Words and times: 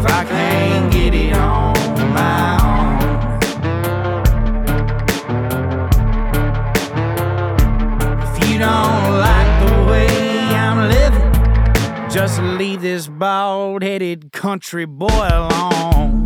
If 0.00 0.06
I 0.06 0.24
can't 0.24 0.90
get 0.90 1.12
it 1.12 1.34
on 1.34 1.74
my 2.14 2.58
own. 2.64 3.00
If 8.22 8.48
you 8.48 8.58
don't 8.58 9.18
like 9.28 9.52
the 9.66 9.74
way 9.90 10.08
I'm 10.56 10.88
living, 10.88 12.10
just 12.10 12.40
leave 12.40 12.80
this 12.80 13.08
bald 13.08 13.82
headed 13.82 14.32
country 14.32 14.86
boy 14.86 15.28
alone. 15.30 16.19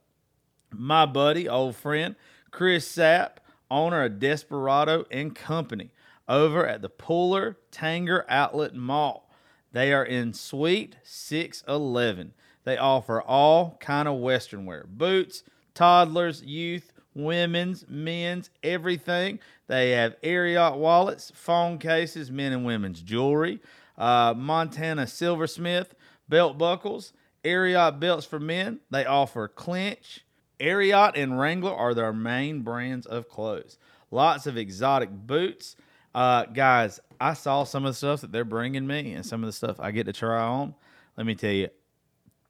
My 0.74 1.06
buddy, 1.06 1.48
old 1.48 1.78
friend, 1.78 2.18
Chris 2.50 2.94
Sapp, 2.94 3.38
owner 3.72 4.04
of 4.04 4.20
Desperado 4.20 5.06
and 5.10 5.34
Company 5.34 5.90
over 6.30 6.68
at 6.68 6.82
the 6.84 6.90
Pooler 6.90 7.56
Tanger 7.72 8.24
Outlet 8.30 8.76
Mall. 8.76 9.30
They 9.72 9.94
are 9.94 10.06
in 10.06 10.34
Suite 10.34 10.98
611. 11.04 12.34
They 12.64 12.78
offer 12.78 13.22
all 13.22 13.78
kind 13.80 14.08
of 14.08 14.20
western 14.20 14.66
wear, 14.66 14.86
boots, 14.88 15.44
toddlers, 15.74 16.44
youth, 16.44 16.94
women's, 17.16 17.86
men's, 17.88 18.50
everything. 18.62 19.40
They 19.68 19.92
have 19.92 20.20
Ariat 20.22 20.78
wallets, 20.78 21.32
phone 21.34 21.80
cases, 21.80 22.30
men 22.30 22.52
and 22.52 22.66
women's 22.66 23.02
jewelry, 23.02 23.60
uh, 23.98 24.34
Montana 24.38 25.08
silversmith, 25.08 25.96
belt 26.30 26.58
buckles, 26.58 27.14
Ariat 27.44 28.00
belts 28.00 28.26
for 28.26 28.40
men. 28.40 28.80
They 28.92 29.06
offer 29.06 29.52
Cinch, 29.58 30.26
Ariat 30.62 31.14
and 31.16 31.40
Wrangler 31.40 31.76
are 31.76 31.94
their 31.94 32.14
main 32.14 32.62
brands 32.62 33.06
of 33.06 33.28
clothes. 33.28 33.78
Lots 34.12 34.46
of 34.46 34.58
exotic 34.58 35.10
boots. 35.10 35.76
Uh, 36.14 36.46
guys, 36.46 37.00
I 37.20 37.34
saw 37.34 37.64
some 37.64 37.86
of 37.86 37.92
the 37.92 37.98
stuff 37.98 38.22
that 38.22 38.32
they're 38.32 38.46
bringing 38.46 38.86
me 38.86 39.14
and 39.14 39.26
some 39.26 39.44
of 39.44 39.48
the 39.48 39.54
stuff 39.54 39.80
I 39.80 39.92
get 39.92 40.06
to 40.06 40.14
try 40.14 40.42
on. 40.42 40.76
Let 41.18 41.26
me 41.26 41.36
tell 41.36 41.52
you, 41.52 41.70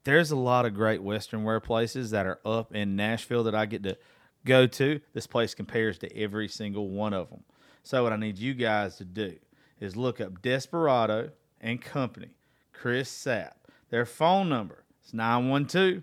there's 0.04 0.30
a 0.30 0.36
lot 0.36 0.66
of 0.66 0.74
great 0.74 1.02
Western 1.02 1.44
wear 1.44 1.60
places 1.60 2.10
that 2.10 2.26
are 2.26 2.40
up 2.44 2.74
in 2.74 2.96
Nashville 2.96 3.44
that 3.44 3.54
I 3.54 3.66
get 3.66 3.82
to 3.84 3.96
go 4.44 4.66
to. 4.66 5.00
This 5.12 5.26
place 5.26 5.54
compares 5.54 5.98
to 5.98 6.16
every 6.16 6.48
single 6.48 6.88
one 6.88 7.12
of 7.12 7.30
them. 7.30 7.44
So, 7.84 8.02
what 8.02 8.12
I 8.12 8.16
need 8.16 8.38
you 8.38 8.54
guys 8.54 8.96
to 8.96 9.04
do 9.04 9.36
is 9.80 9.96
look 9.96 10.20
up 10.20 10.42
Desperado 10.42 11.30
and 11.60 11.80
Company, 11.80 12.30
Chris 12.72 13.10
Sapp. 13.10 13.52
Their 13.90 14.06
phone 14.06 14.48
number 14.48 14.84
is 15.04 15.14
912 15.14 16.02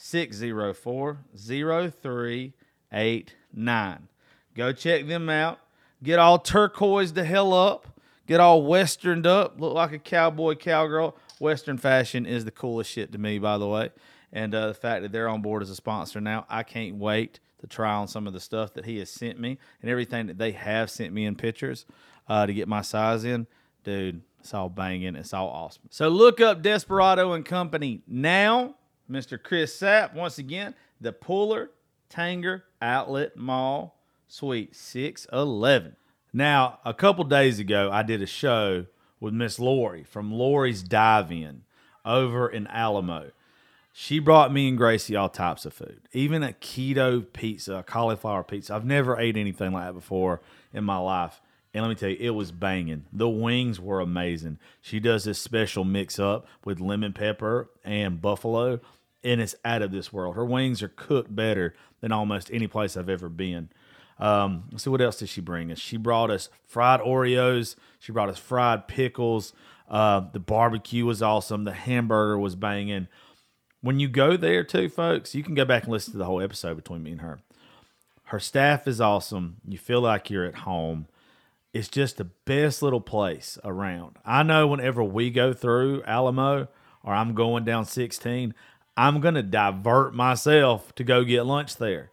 604 0.00 1.18
0389. 1.36 4.08
Go 4.54 4.72
check 4.72 5.08
them 5.08 5.28
out. 5.28 5.58
Get 6.02 6.18
all 6.18 6.38
turquoise 6.38 7.12
the 7.12 7.24
hell 7.24 7.52
up. 7.52 7.86
Get 8.26 8.40
all 8.40 8.62
westerned 8.62 9.26
up. 9.26 9.60
Look 9.60 9.74
like 9.74 9.92
a 9.92 9.98
cowboy, 9.98 10.54
cowgirl. 10.54 11.14
Western 11.40 11.76
fashion 11.78 12.26
is 12.26 12.44
the 12.44 12.52
coolest 12.52 12.90
shit 12.90 13.12
to 13.12 13.18
me, 13.18 13.38
by 13.38 13.58
the 13.58 13.66
way. 13.66 13.90
And 14.32 14.54
uh, 14.54 14.68
the 14.68 14.74
fact 14.74 15.02
that 15.02 15.12
they're 15.12 15.28
on 15.28 15.42
board 15.42 15.62
as 15.62 15.70
a 15.70 15.74
sponsor 15.74 16.20
now, 16.20 16.46
I 16.48 16.62
can't 16.62 16.96
wait 16.96 17.40
to 17.60 17.66
try 17.66 17.94
on 17.94 18.06
some 18.06 18.26
of 18.26 18.32
the 18.32 18.40
stuff 18.40 18.74
that 18.74 18.84
he 18.84 18.98
has 18.98 19.10
sent 19.10 19.40
me 19.40 19.58
and 19.82 19.90
everything 19.90 20.28
that 20.28 20.38
they 20.38 20.52
have 20.52 20.90
sent 20.90 21.12
me 21.12 21.24
in 21.24 21.34
pictures 21.34 21.86
uh, 22.28 22.46
to 22.46 22.54
get 22.54 22.68
my 22.68 22.82
size 22.82 23.24
in. 23.24 23.48
Dude, 23.82 24.22
it's 24.38 24.54
all 24.54 24.68
banging. 24.68 25.16
It's 25.16 25.32
all 25.32 25.48
awesome. 25.48 25.82
So 25.90 26.08
look 26.08 26.40
up 26.40 26.62
Desperado 26.62 27.32
and 27.32 27.44
Company 27.44 28.02
now. 28.06 28.76
Mr. 29.10 29.42
Chris 29.42 29.78
Sapp, 29.78 30.14
once 30.14 30.38
again, 30.38 30.74
the 31.00 31.12
Pooler 31.12 31.68
Tanger 32.10 32.62
Outlet 32.82 33.36
Mall, 33.36 33.96
Suite 34.26 34.74
611. 34.74 35.96
Now, 36.32 36.78
a 36.84 36.92
couple 36.92 37.24
days 37.24 37.58
ago, 37.58 37.90
I 37.92 38.02
did 38.02 38.20
a 38.20 38.26
show 38.26 38.86
with 39.20 39.34
Miss 39.34 39.58
Lori 39.58 40.04
from 40.04 40.32
Lori's 40.32 40.82
Dive 40.82 41.32
In 41.32 41.62
over 42.04 42.48
in 42.48 42.66
Alamo. 42.66 43.30
She 43.92 44.18
brought 44.20 44.52
me 44.52 44.68
and 44.68 44.78
Gracie 44.78 45.16
all 45.16 45.28
types 45.28 45.64
of 45.66 45.74
food, 45.74 46.02
even 46.12 46.42
a 46.42 46.52
keto 46.52 47.24
pizza, 47.32 47.78
a 47.78 47.82
cauliflower 47.82 48.44
pizza. 48.44 48.74
I've 48.74 48.84
never 48.84 49.18
ate 49.18 49.36
anything 49.36 49.72
like 49.72 49.86
that 49.86 49.94
before 49.94 50.40
in 50.72 50.84
my 50.84 50.98
life. 50.98 51.40
And 51.74 51.82
let 51.82 51.88
me 51.88 51.94
tell 51.96 52.08
you, 52.08 52.16
it 52.20 52.30
was 52.30 52.52
banging. 52.52 53.06
The 53.12 53.28
wings 53.28 53.80
were 53.80 54.00
amazing. 54.00 54.58
She 54.80 55.00
does 55.00 55.24
this 55.24 55.38
special 55.38 55.84
mix 55.84 56.18
up 56.18 56.46
with 56.64 56.80
lemon 56.80 57.12
pepper 57.12 57.70
and 57.84 58.22
buffalo, 58.22 58.80
and 59.24 59.40
it's 59.40 59.54
out 59.64 59.82
of 59.82 59.90
this 59.90 60.12
world. 60.12 60.36
Her 60.36 60.44
wings 60.44 60.82
are 60.82 60.88
cooked 60.88 61.34
better 61.34 61.74
than 62.00 62.12
almost 62.12 62.50
any 62.52 62.66
place 62.66 62.96
I've 62.96 63.08
ever 63.08 63.28
been. 63.28 63.68
Um, 64.18 64.64
let's 64.72 64.84
see 64.84 64.90
what 64.90 65.00
else 65.00 65.18
did 65.18 65.28
she 65.28 65.40
bring 65.40 65.70
us? 65.70 65.78
She 65.78 65.96
brought 65.96 66.30
us 66.30 66.48
fried 66.66 67.00
Oreos. 67.00 67.76
She 67.98 68.12
brought 68.12 68.28
us 68.28 68.38
fried 68.38 68.88
pickles. 68.88 69.52
Uh, 69.88 70.22
the 70.32 70.40
barbecue 70.40 71.06
was 71.06 71.22
awesome. 71.22 71.64
The 71.64 71.72
hamburger 71.72 72.38
was 72.38 72.56
banging. 72.56 73.08
When 73.80 74.00
you 74.00 74.08
go 74.08 74.36
there, 74.36 74.64
too, 74.64 74.88
folks, 74.88 75.34
you 75.34 75.42
can 75.44 75.54
go 75.54 75.64
back 75.64 75.84
and 75.84 75.92
listen 75.92 76.12
to 76.12 76.18
the 76.18 76.24
whole 76.24 76.42
episode 76.42 76.76
between 76.76 77.02
me 77.02 77.12
and 77.12 77.20
her. 77.20 77.38
Her 78.24 78.40
staff 78.40 78.86
is 78.86 79.00
awesome. 79.00 79.56
You 79.66 79.78
feel 79.78 80.00
like 80.00 80.30
you're 80.30 80.44
at 80.44 80.56
home. 80.56 81.06
It's 81.72 81.88
just 81.88 82.16
the 82.16 82.24
best 82.24 82.82
little 82.82 83.00
place 83.00 83.56
around. 83.64 84.16
I 84.24 84.42
know 84.42 84.66
whenever 84.66 85.02
we 85.02 85.30
go 85.30 85.52
through 85.52 86.02
Alamo 86.04 86.68
or 87.04 87.14
I'm 87.14 87.34
going 87.34 87.64
down 87.64 87.84
16, 87.84 88.52
I'm 88.98 89.20
going 89.20 89.34
to 89.34 89.42
divert 89.44 90.12
myself 90.12 90.92
to 90.96 91.04
go 91.04 91.22
get 91.22 91.46
lunch 91.46 91.76
there. 91.76 92.10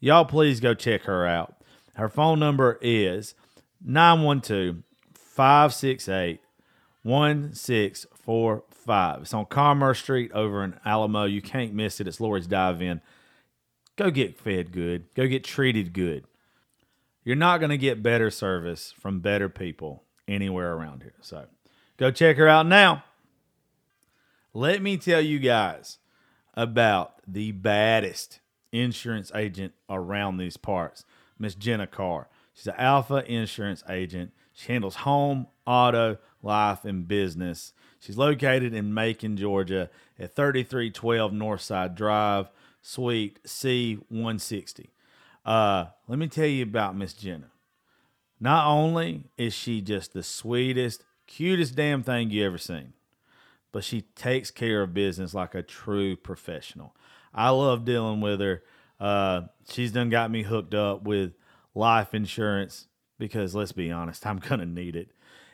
Y'all, 0.00 0.24
please 0.24 0.58
go 0.58 0.74
check 0.74 1.02
her 1.02 1.24
out. 1.24 1.62
Her 1.94 2.08
phone 2.08 2.40
number 2.40 2.76
is 2.82 3.36
912 3.84 4.82
568 5.14 6.40
1645. 7.04 9.22
It's 9.22 9.32
on 9.32 9.46
Commerce 9.46 10.00
Street 10.00 10.32
over 10.32 10.64
in 10.64 10.74
Alamo. 10.84 11.24
You 11.24 11.40
can't 11.40 11.72
miss 11.72 12.00
it. 12.00 12.08
It's 12.08 12.20
Lori's 12.20 12.48
Dive 12.48 12.82
In. 12.82 13.00
Go 13.94 14.10
get 14.10 14.36
fed 14.36 14.72
good, 14.72 15.04
go 15.14 15.28
get 15.28 15.44
treated 15.44 15.92
good. 15.92 16.24
You're 17.22 17.36
not 17.36 17.58
going 17.58 17.70
to 17.70 17.78
get 17.78 18.02
better 18.02 18.32
service 18.32 18.92
from 18.98 19.20
better 19.20 19.48
people 19.48 20.02
anywhere 20.26 20.74
around 20.74 21.04
here. 21.04 21.14
So 21.20 21.46
go 21.96 22.10
check 22.10 22.38
her 22.38 22.48
out 22.48 22.66
now. 22.66 23.04
Let 24.56 24.80
me 24.80 24.96
tell 24.96 25.20
you 25.20 25.38
guys 25.38 25.98
about 26.54 27.16
the 27.28 27.52
baddest 27.52 28.40
insurance 28.72 29.30
agent 29.34 29.74
around 29.90 30.38
these 30.38 30.56
parts, 30.56 31.04
Miss 31.38 31.54
Jenna 31.54 31.86
Carr. 31.86 32.30
She's 32.54 32.68
an 32.68 32.76
alpha 32.78 33.22
insurance 33.30 33.84
agent. 33.86 34.32
She 34.54 34.72
handles 34.72 34.94
home, 34.94 35.48
auto, 35.66 36.16
life, 36.42 36.86
and 36.86 37.06
business. 37.06 37.74
She's 37.98 38.16
located 38.16 38.72
in 38.72 38.94
Macon, 38.94 39.36
Georgia 39.36 39.90
at 40.18 40.34
3312 40.34 41.32
Northside 41.32 41.94
Drive, 41.94 42.48
Suite 42.80 43.38
C160. 43.44 44.86
Uh, 45.44 45.84
let 46.08 46.18
me 46.18 46.28
tell 46.28 46.46
you 46.46 46.62
about 46.62 46.96
Miss 46.96 47.12
Jenna. 47.12 47.50
Not 48.40 48.66
only 48.66 49.24
is 49.36 49.52
she 49.52 49.82
just 49.82 50.14
the 50.14 50.22
sweetest, 50.22 51.04
cutest 51.26 51.74
damn 51.74 52.02
thing 52.02 52.30
you 52.30 52.42
ever 52.46 52.56
seen, 52.56 52.94
but 53.72 53.84
she 53.84 54.02
takes 54.02 54.50
care 54.50 54.82
of 54.82 54.94
business 54.94 55.34
like 55.34 55.54
a 55.54 55.62
true 55.62 56.16
professional. 56.16 56.94
I 57.34 57.50
love 57.50 57.84
dealing 57.84 58.20
with 58.20 58.40
her. 58.40 58.62
Uh, 58.98 59.42
she's 59.70 59.92
done 59.92 60.08
got 60.08 60.30
me 60.30 60.42
hooked 60.42 60.74
up 60.74 61.02
with 61.02 61.34
life 61.74 62.14
insurance 62.14 62.88
because 63.18 63.54
let's 63.54 63.72
be 63.72 63.90
honest, 63.90 64.26
I'm 64.26 64.38
gonna 64.38 64.66
need 64.66 64.96
it. 64.96 65.10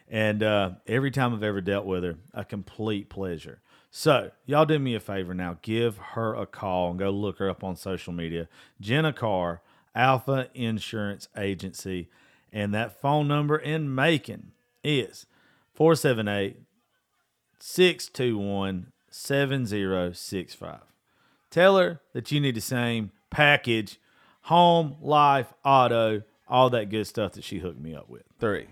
And 0.09 0.43
uh, 0.43 0.73
every 0.87 1.11
time 1.11 1.35
I've 1.35 1.43
ever 1.43 1.61
dealt 1.61 1.87
with 1.87 2.05
her, 2.05 2.17
a 2.35 2.45
complete 2.45 3.09
pleasure. 3.09 3.63
So, 3.91 4.31
y'all 4.47 4.65
do 4.65 4.79
me 4.79 4.95
a 4.95 5.01
favor 5.01 5.35
now. 5.35 5.59
Give 5.61 5.99
her 5.99 6.35
a 6.35 6.47
call 6.47 6.91
and 6.91 6.99
go 6.99 7.11
look 7.11 7.39
her 7.39 7.51
up 7.51 7.63
on 7.63 7.77
social 7.77 8.13
media. 8.13 8.49
Jenna 8.81 9.13
Carr, 9.13 9.61
Alfa 9.95 10.49
Insurance 10.55 11.29
Agency. 11.37 12.09
And 12.53 12.75
that 12.75 13.01
phone 13.01 13.29
number 13.29 13.57
in 13.57 13.95
Macon 13.95 14.53
is 14.83 15.27
478 15.75 16.57
621 17.65 18.89
7065. 19.09 20.81
Tell 21.49 21.79
her 21.79 22.01
that 22.13 22.33
you 22.33 22.41
need 22.41 22.57
the 22.57 22.61
same 22.61 23.13
package 23.31 24.01
home, 24.43 24.97
life, 25.01 25.55
auto, 25.65 26.23
all 26.49 26.71
that 26.71 26.91
good 26.91 27.07
stuff 27.07 27.35
that 27.35 27.45
she 27.45 27.61
hooked 27.61 27.81
me 27.81 27.95
up 27.95 28.11
with. 28.11 28.25
Three. 28.41 28.67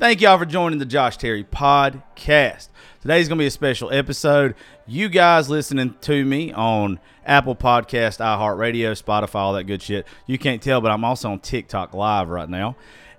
Thank 0.00 0.20
y'all 0.20 0.36
for 0.36 0.46
joining 0.46 0.80
the 0.80 0.84
Josh 0.84 1.16
Terry 1.16 1.44
podcast. 1.44 2.70
Today's 3.00 3.28
going 3.28 3.38
to 3.38 3.42
be 3.42 3.46
a 3.46 3.52
special 3.52 3.92
episode. 3.92 4.56
You 4.84 5.08
guys 5.08 5.48
listening 5.48 5.94
to 6.00 6.24
me 6.24 6.52
on 6.52 6.98
Apple 7.24 7.54
Podcast, 7.54 8.18
iHeartRadio, 8.18 9.00
Spotify, 9.00 9.36
all 9.36 9.52
that 9.52 9.64
good 9.64 9.80
shit. 9.80 10.08
You 10.26 10.38
can't 10.38 10.60
tell, 10.60 10.80
but 10.80 10.90
I'm 10.90 11.04
also 11.04 11.30
on 11.30 11.38
TikTok 11.38 11.94
Live 11.94 12.28
right 12.28 12.50
now. 12.50 12.74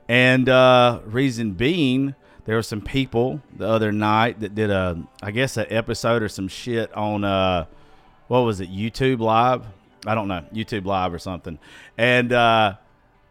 And 0.09 0.50
uh, 0.50 1.00
reason 1.06 1.53
being, 1.53 2.15
there 2.45 2.56
were 2.56 2.63
some 2.63 2.81
people 2.81 3.42
the 3.56 3.68
other 3.68 3.92
night 3.92 4.39
that 4.39 4.56
did 4.56 4.69
a, 4.69 5.03
I 5.21 5.31
guess, 5.31 5.57
an 5.57 5.65
episode 5.69 6.24
or 6.24 6.30
some 6.30 6.47
shit 6.47 6.94
on, 6.94 7.24
uh, 7.24 7.65
what 8.27 8.39
was 8.39 8.59
it, 8.59 8.71
YouTube 8.71 9.19
Live? 9.19 9.65
I 10.06 10.13
don't 10.13 10.27
know, 10.27 10.45
YouTube 10.53 10.86
Live 10.86 11.13
or 11.13 11.19
something. 11.19 11.57
And 11.97 12.31
uh, 12.31 12.75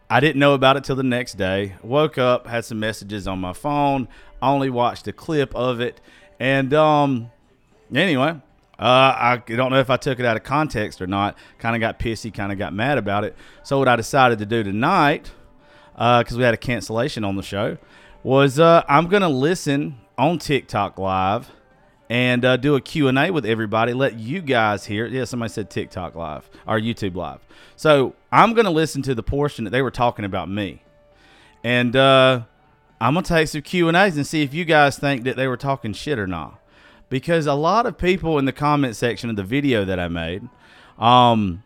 I 0.09 0.19
didn't 0.19 0.39
know 0.39 0.53
about 0.53 0.75
it 0.77 0.83
till 0.83 0.97
the 0.97 1.03
next 1.03 1.35
day. 1.35 1.75
Woke 1.81 2.17
up, 2.17 2.47
had 2.47 2.65
some 2.65 2.79
messages 2.79 3.27
on 3.27 3.39
my 3.39 3.53
phone, 3.53 4.09
only 4.41 4.69
watched 4.69 5.07
a 5.07 5.13
clip 5.13 5.55
of 5.55 5.79
it. 5.79 6.01
And 6.37 6.73
um, 6.73 7.31
anyway, 7.93 8.41
uh, 8.77 8.81
I 9.17 9.41
don't 9.47 9.71
know 9.71 9.79
if 9.79 9.89
I 9.89 9.95
took 9.95 10.19
it 10.19 10.25
out 10.25 10.35
of 10.35 10.43
context 10.43 11.01
or 11.01 11.07
not. 11.07 11.37
Kind 11.59 11.75
of 11.75 11.79
got 11.79 11.99
pissy, 11.99 12.33
kind 12.33 12.51
of 12.51 12.57
got 12.57 12.73
mad 12.73 12.97
about 12.97 13.23
it. 13.23 13.35
So, 13.63 13.79
what 13.79 13.87
I 13.87 13.95
decided 13.95 14.39
to 14.39 14.45
do 14.45 14.63
tonight, 14.63 15.31
because 15.93 16.33
uh, 16.33 16.37
we 16.37 16.43
had 16.43 16.53
a 16.53 16.57
cancellation 16.57 17.23
on 17.23 17.37
the 17.37 17.43
show, 17.43 17.77
was 18.25 18.59
uh, 18.59 18.83
I'm 18.87 19.07
to 19.07 19.27
listen 19.27 19.99
on 20.17 20.39
TikTok 20.39 20.97
Live 20.97 21.51
and 22.09 22.43
uh, 22.43 22.57
do 22.57 22.73
a 22.73 22.81
q&a 22.81 23.29
with 23.29 23.45
everybody 23.45 23.93
let 23.93 24.17
you 24.17 24.41
guys 24.41 24.85
hear 24.85 25.05
yeah 25.07 25.25
somebody 25.25 25.51
said 25.51 25.71
tiktok 25.71 26.13
live 26.13 26.49
or 26.67 26.79
youtube 26.79 27.15
live. 27.15 27.39
So 27.75 28.15
i'm 28.31 28.53
going 28.53 28.65
to 28.65 28.71
listen 28.71 29.01
to 29.03 29.15
the 29.15 29.23
portion 29.23 29.63
that 29.63 29.71
they 29.71 29.81
were 29.81 29.91
talking 29.91 30.25
about 30.25 30.49
me. 30.49 30.83
And 31.63 31.95
uh, 31.95 32.41
i'm 32.99 33.13
going 33.13 33.23
to 33.23 33.29
take 33.29 33.47
some 33.47 33.61
q&a's 33.61 34.17
and 34.17 34.25
see 34.25 34.41
if 34.41 34.55
you 34.55 34.65
guys 34.65 34.97
think 34.97 35.23
that 35.23 35.35
they 35.35 35.47
were 35.47 35.57
talking 35.57 35.93
shit 35.93 36.17
or 36.17 36.27
not. 36.27 36.59
Because 37.09 37.45
a 37.45 37.53
lot 37.53 37.85
of 37.85 37.95
people 37.95 38.39
in 38.39 38.45
the 38.45 38.53
comment 38.53 38.95
section 38.95 39.29
of 39.29 39.35
the 39.35 39.43
video 39.43 39.85
that 39.85 39.99
i 39.99 40.07
made 40.07 40.47
um, 40.97 41.63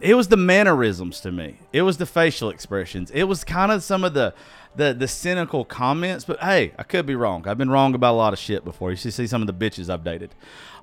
it 0.00 0.14
was 0.14 0.28
the 0.28 0.36
mannerisms 0.36 1.20
to 1.20 1.32
me. 1.32 1.56
It 1.72 1.82
was 1.82 1.96
the 1.96 2.06
facial 2.06 2.50
expressions. 2.50 3.10
It 3.12 3.24
was 3.24 3.44
kind 3.44 3.72
of 3.72 3.82
some 3.82 4.04
of 4.04 4.14
the 4.14 4.34
the 4.76 4.94
the 4.94 5.08
cynical 5.08 5.64
comments, 5.64 6.24
but 6.24 6.40
hey, 6.40 6.72
I 6.78 6.82
could 6.82 7.06
be 7.06 7.14
wrong. 7.14 7.46
I've 7.48 7.58
been 7.58 7.70
wrong 7.70 7.94
about 7.94 8.12
a 8.12 8.16
lot 8.16 8.32
of 8.32 8.38
shit 8.38 8.64
before. 8.64 8.90
You 8.90 8.96
should 8.96 9.14
see 9.14 9.26
some 9.26 9.42
of 9.42 9.46
the 9.46 9.54
bitches 9.54 9.90
I've 9.90 10.04
dated. 10.04 10.34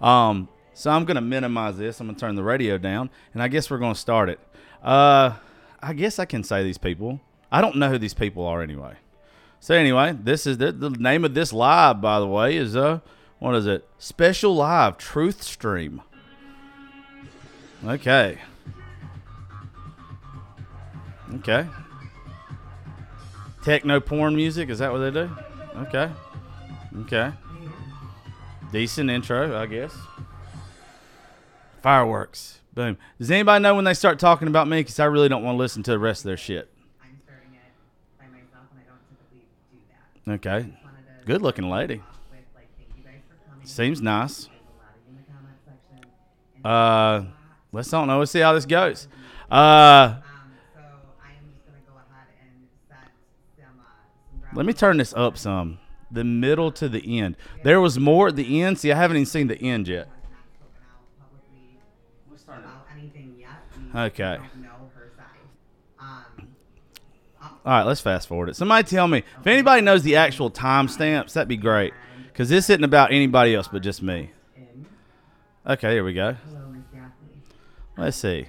Um, 0.01 0.47
so 0.73 0.91
I'm 0.91 1.05
gonna 1.05 1.21
minimize 1.21 1.77
this. 1.77 1.99
I'm 1.99 2.07
gonna 2.07 2.17
turn 2.17 2.35
the 2.35 2.43
radio 2.43 2.77
down, 2.77 3.09
and 3.33 3.41
I 3.41 3.47
guess 3.47 3.69
we're 3.69 3.77
gonna 3.77 3.95
start 3.95 4.29
it. 4.29 4.39
Uh, 4.81 5.33
I 5.81 5.93
guess 5.93 6.19
I 6.19 6.25
can 6.25 6.43
say 6.43 6.63
these 6.63 6.77
people. 6.77 7.19
I 7.51 7.61
don't 7.61 7.75
know 7.75 7.89
who 7.89 7.97
these 7.97 8.13
people 8.13 8.45
are 8.45 8.61
anyway. 8.61 8.95
So 9.59 9.75
anyway, 9.75 10.17
this 10.21 10.45
is 10.45 10.57
the, 10.57 10.71
the 10.71 10.89
name 10.89 11.23
of 11.23 11.33
this 11.35 11.53
live, 11.53 12.01
by 12.01 12.19
the 12.19 12.27
way, 12.27 12.57
is 12.57 12.75
uh, 12.75 12.99
what 13.39 13.55
is 13.55 13.67
it? 13.67 13.87
Special 13.97 14.55
live 14.55 14.97
truth 14.97 15.43
stream. 15.43 16.01
Okay. 17.85 18.39
Okay. 21.35 21.67
Techno 23.63 23.99
porn 23.99 24.35
music? 24.35 24.69
Is 24.69 24.79
that 24.79 24.91
what 24.91 24.99
they 24.99 25.11
do? 25.11 25.29
Okay. 25.77 26.11
Okay. 27.01 27.31
Decent 28.71 29.09
intro, 29.09 29.57
I 29.59 29.65
guess. 29.65 29.95
Fireworks. 31.81 32.59
Boom. 32.73 32.97
Does 33.19 33.29
anybody 33.31 33.61
know 33.61 33.75
when 33.75 33.85
they 33.85 33.93
start 33.93 34.19
talking 34.19 34.47
about 34.47 34.67
me? 34.67 34.79
Because 34.81 34.99
I 34.99 35.05
really 35.05 35.29
don't 35.29 35.43
want 35.43 35.55
to 35.55 35.59
listen 35.59 35.83
to 35.83 35.91
the 35.91 35.99
rest 35.99 36.21
of 36.21 36.25
their 36.25 36.37
shit. 36.37 36.71
I'm 37.03 37.19
starting 37.23 37.53
it 37.53 37.59
by 38.17 38.25
myself, 38.25 38.65
and 38.71 38.81
I 38.81 38.89
don't 38.89 38.99
typically 39.09 39.45
do 39.71 40.41
that. 40.41 40.47
Okay. 40.47 40.67
Just 40.69 40.83
wanted 40.83 41.21
to 41.21 41.25
Good 41.27 41.41
looking 41.41 41.69
lady. 41.69 41.95
with, 42.31 42.39
like, 42.55 42.67
thank 42.77 42.89
you 42.97 43.03
guys 43.03 43.21
for 43.29 43.49
coming. 43.51 43.65
Seems 43.67 44.01
nice. 44.01 44.45
There's 44.45 44.47
a 44.47 44.51
lot 44.81 44.95
of 44.95 45.01
you 45.07 45.11
in 45.11 45.17
the 45.17 45.31
comment 45.31 45.57
section. 45.65 46.09
And 46.55 46.65
Uh, 46.65 47.31
let's 47.71 47.89
don't 47.89 48.07
know. 48.07 48.19
Let's 48.19 48.31
see 48.31 48.39
how 48.39 48.53
this 48.53 48.65
goes. 48.65 49.07
Uh, 49.51 49.55
um, 49.55 50.23
so 50.73 50.79
I 51.21 51.29
am 51.37 51.45
just 51.53 51.65
gonna 51.67 51.77
go 51.85 51.93
ahead 51.93 52.27
and 52.41 52.67
set 52.89 53.11
some 53.59 53.77
uh, 53.79 53.85
some 54.31 54.41
let 54.55 54.65
me 54.65 54.73
turn 54.73 54.97
this 54.97 55.13
up 55.13 55.37
some. 55.37 55.79
The 56.11 56.23
middle 56.23 56.71
to 56.73 56.87
the 56.87 57.19
end. 57.19 57.35
There 57.63 57.81
was 57.81 57.97
more 57.97 58.27
at 58.27 58.35
the 58.35 58.61
end. 58.61 58.77
See, 58.79 58.91
I 58.91 58.95
haven't 58.95 59.17
even 59.17 59.25
seen 59.25 59.47
the 59.47 59.59
end 59.59 59.87
yet. 59.87 60.07
has 60.07 60.13
not 60.29 60.45
spoken 60.55 60.83
out 60.91 61.19
publicly 61.19 62.63
about 62.63 62.85
anything 62.97 63.35
yet. 63.39 63.49
We 63.93 63.99
Okay. 63.99 64.37
don't 64.37 64.61
know 64.63 64.69
her 64.95 65.11
side. 65.17 65.25
Um, 65.99 66.47
All 67.65 67.71
right, 67.73 67.83
let's 67.83 68.01
fast 68.01 68.27
forward 68.27 68.49
it. 68.49 68.55
Somebody 68.55 68.87
tell 68.87 69.07
me 69.07 69.23
if 69.39 69.47
anybody 69.47 69.81
knows 69.81 70.03
the 70.03 70.15
actual 70.17 70.51
timestamps. 70.51 71.33
That'd 71.33 71.47
be 71.47 71.57
great. 71.57 71.93
Because 72.27 72.49
this 72.49 72.69
isn't 72.69 72.83
about 72.83 73.11
anybody 73.11 73.55
else 73.55 73.67
but 73.67 73.81
just 73.81 74.01
me. 74.03 74.31
Okay, 75.65 75.93
here 75.93 76.03
we 76.03 76.13
go. 76.13 76.35
Hello, 76.49 76.67
Miss 76.69 76.83
Daphne. 76.91 77.41
Let's 77.97 78.17
see. 78.17 78.47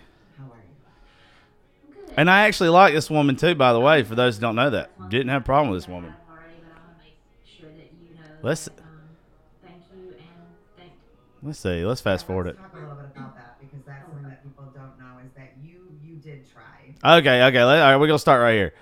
How 2.17 2.21
are 2.21 2.21
you? 2.21 2.21
And 2.21 2.31
I 2.31 2.47
actually 2.47 2.71
like 2.71 2.95
this 2.95 3.11
woman 3.11 3.37
too, 3.37 3.55
by 3.55 3.73
the 3.73 3.81
way. 3.81 4.03
For 4.03 4.15
those 4.15 4.37
who 4.37 4.41
don't 4.43 4.57
know 4.57 4.71
that, 4.71 4.91
didn't 5.11 5.29
have 5.29 5.43
a 5.43 5.45
problem 5.45 5.71
with 5.71 5.83
this 5.83 5.89
woman. 5.89 6.15
Already, 6.31 6.55
but 6.61 6.77
I 6.77 6.87
want 6.87 6.99
to 6.99 7.05
make 7.05 7.17
sure 7.45 7.69
that 7.69 7.77
you 7.77 8.15
know. 8.15 8.21
Let's- 8.43 8.65
that, 8.67 8.79
um, 8.79 8.87
thank 9.63 9.77
you 9.93 10.11
and 10.11 10.19
thank. 10.77 10.93
Let's 11.43 11.59
see. 11.59 11.85
Let's 11.85 12.01
fast 12.01 12.27
forward 12.27 12.47
it. 12.49 12.57
Let's 12.61 12.73
talk 12.73 12.75
a 12.75 12.79
little 12.79 12.95
bit 12.97 13.07
about 13.17 13.37
that 13.37 13.57
because 13.61 13.85
that's 13.87 14.07
something 14.07 14.29
that 14.29 14.43
people 14.43 14.65
don't 14.75 14.99
know 14.99 15.19
is 15.25 15.33
that 15.37 15.55
you 15.63 15.81
you 16.03 16.17
did 16.17 16.47
try. 16.51 17.19
Okay, 17.19 17.43
okay. 17.45 17.65
Let, 17.65 17.81
all 17.83 17.91
right, 17.91 17.97
we're 17.97 18.07
gonna 18.07 18.19
start 18.19 18.41
right 18.41 18.55
here. 18.55 18.75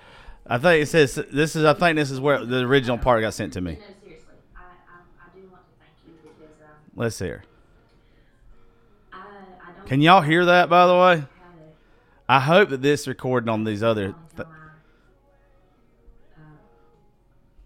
I 0.47 0.59
think 0.59 0.83
it 0.83 0.87
says 0.87 1.15
this 1.33 1.57
is. 1.57 1.65
I 1.65 1.73
think 1.75 1.97
this 1.97 2.11
is 2.11 2.21
where 2.21 2.45
the 2.45 2.59
original 2.61 2.99
part 2.99 3.23
got 3.23 3.33
sent 3.35 3.53
to 3.55 3.61
me. 3.61 3.77
Seriously, 3.77 4.27
I, 4.57 4.61
I, 4.61 4.65
I 5.25 5.35
do 5.35 5.49
want 5.51 5.63
to 5.63 5.73
thank 5.79 6.23
you 6.25 6.31
Let's 6.95 7.17
see 7.17 7.27
here. 7.27 7.45
I, 9.13 9.17
I 9.19 9.21
don't. 9.79 9.87
Can 9.87 10.01
y'all 10.01 10.21
hear 10.21 10.45
that? 10.47 10.69
By 10.69 10.87
the 10.87 10.95
way, 10.95 11.15
Had 11.15 11.19
a, 11.19 11.29
I 12.29 12.41
hope 12.41 12.71
that 12.71 12.83
this 12.83 13.07
recording 13.07 13.49
on 13.49 13.65
these 13.65 13.83
other. 13.83 14.07
um, 14.07 14.15
Th- 14.37 14.49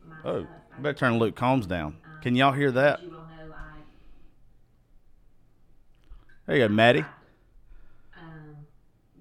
for 0.00 0.08
my, 0.08 0.14
uh, 0.14 0.22
my 0.24 0.30
oh, 0.30 0.40
stuff. 0.40 0.50
I 0.76 0.80
better 0.80 0.98
turn 0.98 1.18
Luke 1.18 1.36
Combs 1.36 1.66
down. 1.66 1.96
Can 2.22 2.34
y'all 2.34 2.52
hear 2.52 2.72
that? 2.72 3.00
As 3.00 3.04
you 3.04 3.14
all 3.16 3.26
There 6.46 6.56
you 6.56 6.68
go, 6.68 6.72
Maddie. 6.72 7.04
um, 8.16 8.56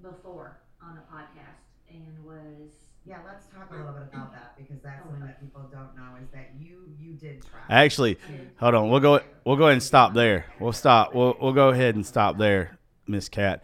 before 0.01 0.57
on 0.81 0.97
a 0.97 1.13
podcast 1.15 1.57
and 1.89 2.23
was 2.23 2.69
Yeah, 3.05 3.17
let's 3.25 3.45
talk 3.47 3.71
a 3.71 3.75
little 3.75 3.93
bit 3.93 4.03
about 4.13 4.31
that 4.31 4.55
because 4.57 4.81
that's 4.83 5.03
something 5.03 5.21
that 5.21 5.41
people 5.41 5.61
don't 5.71 5.95
know 5.95 6.15
is 6.21 6.29
that 6.33 6.51
you 6.59 6.83
you 6.99 7.13
did 7.13 7.41
try. 7.41 7.59
Actually, 7.69 8.19
hold 8.57 8.75
on. 8.75 8.89
We'll 8.89 8.99
go. 8.99 9.21
We'll 9.43 9.55
go 9.55 9.63
ahead 9.65 9.73
and 9.73 9.83
stop 9.83 10.13
there. 10.13 10.45
We'll 10.59 10.71
stop. 10.71 11.15
We'll 11.15 11.35
we'll 11.41 11.53
go 11.53 11.69
ahead 11.69 11.95
and 11.95 12.05
stop 12.05 12.37
there, 12.37 12.77
Miss 13.07 13.27
Cat. 13.27 13.63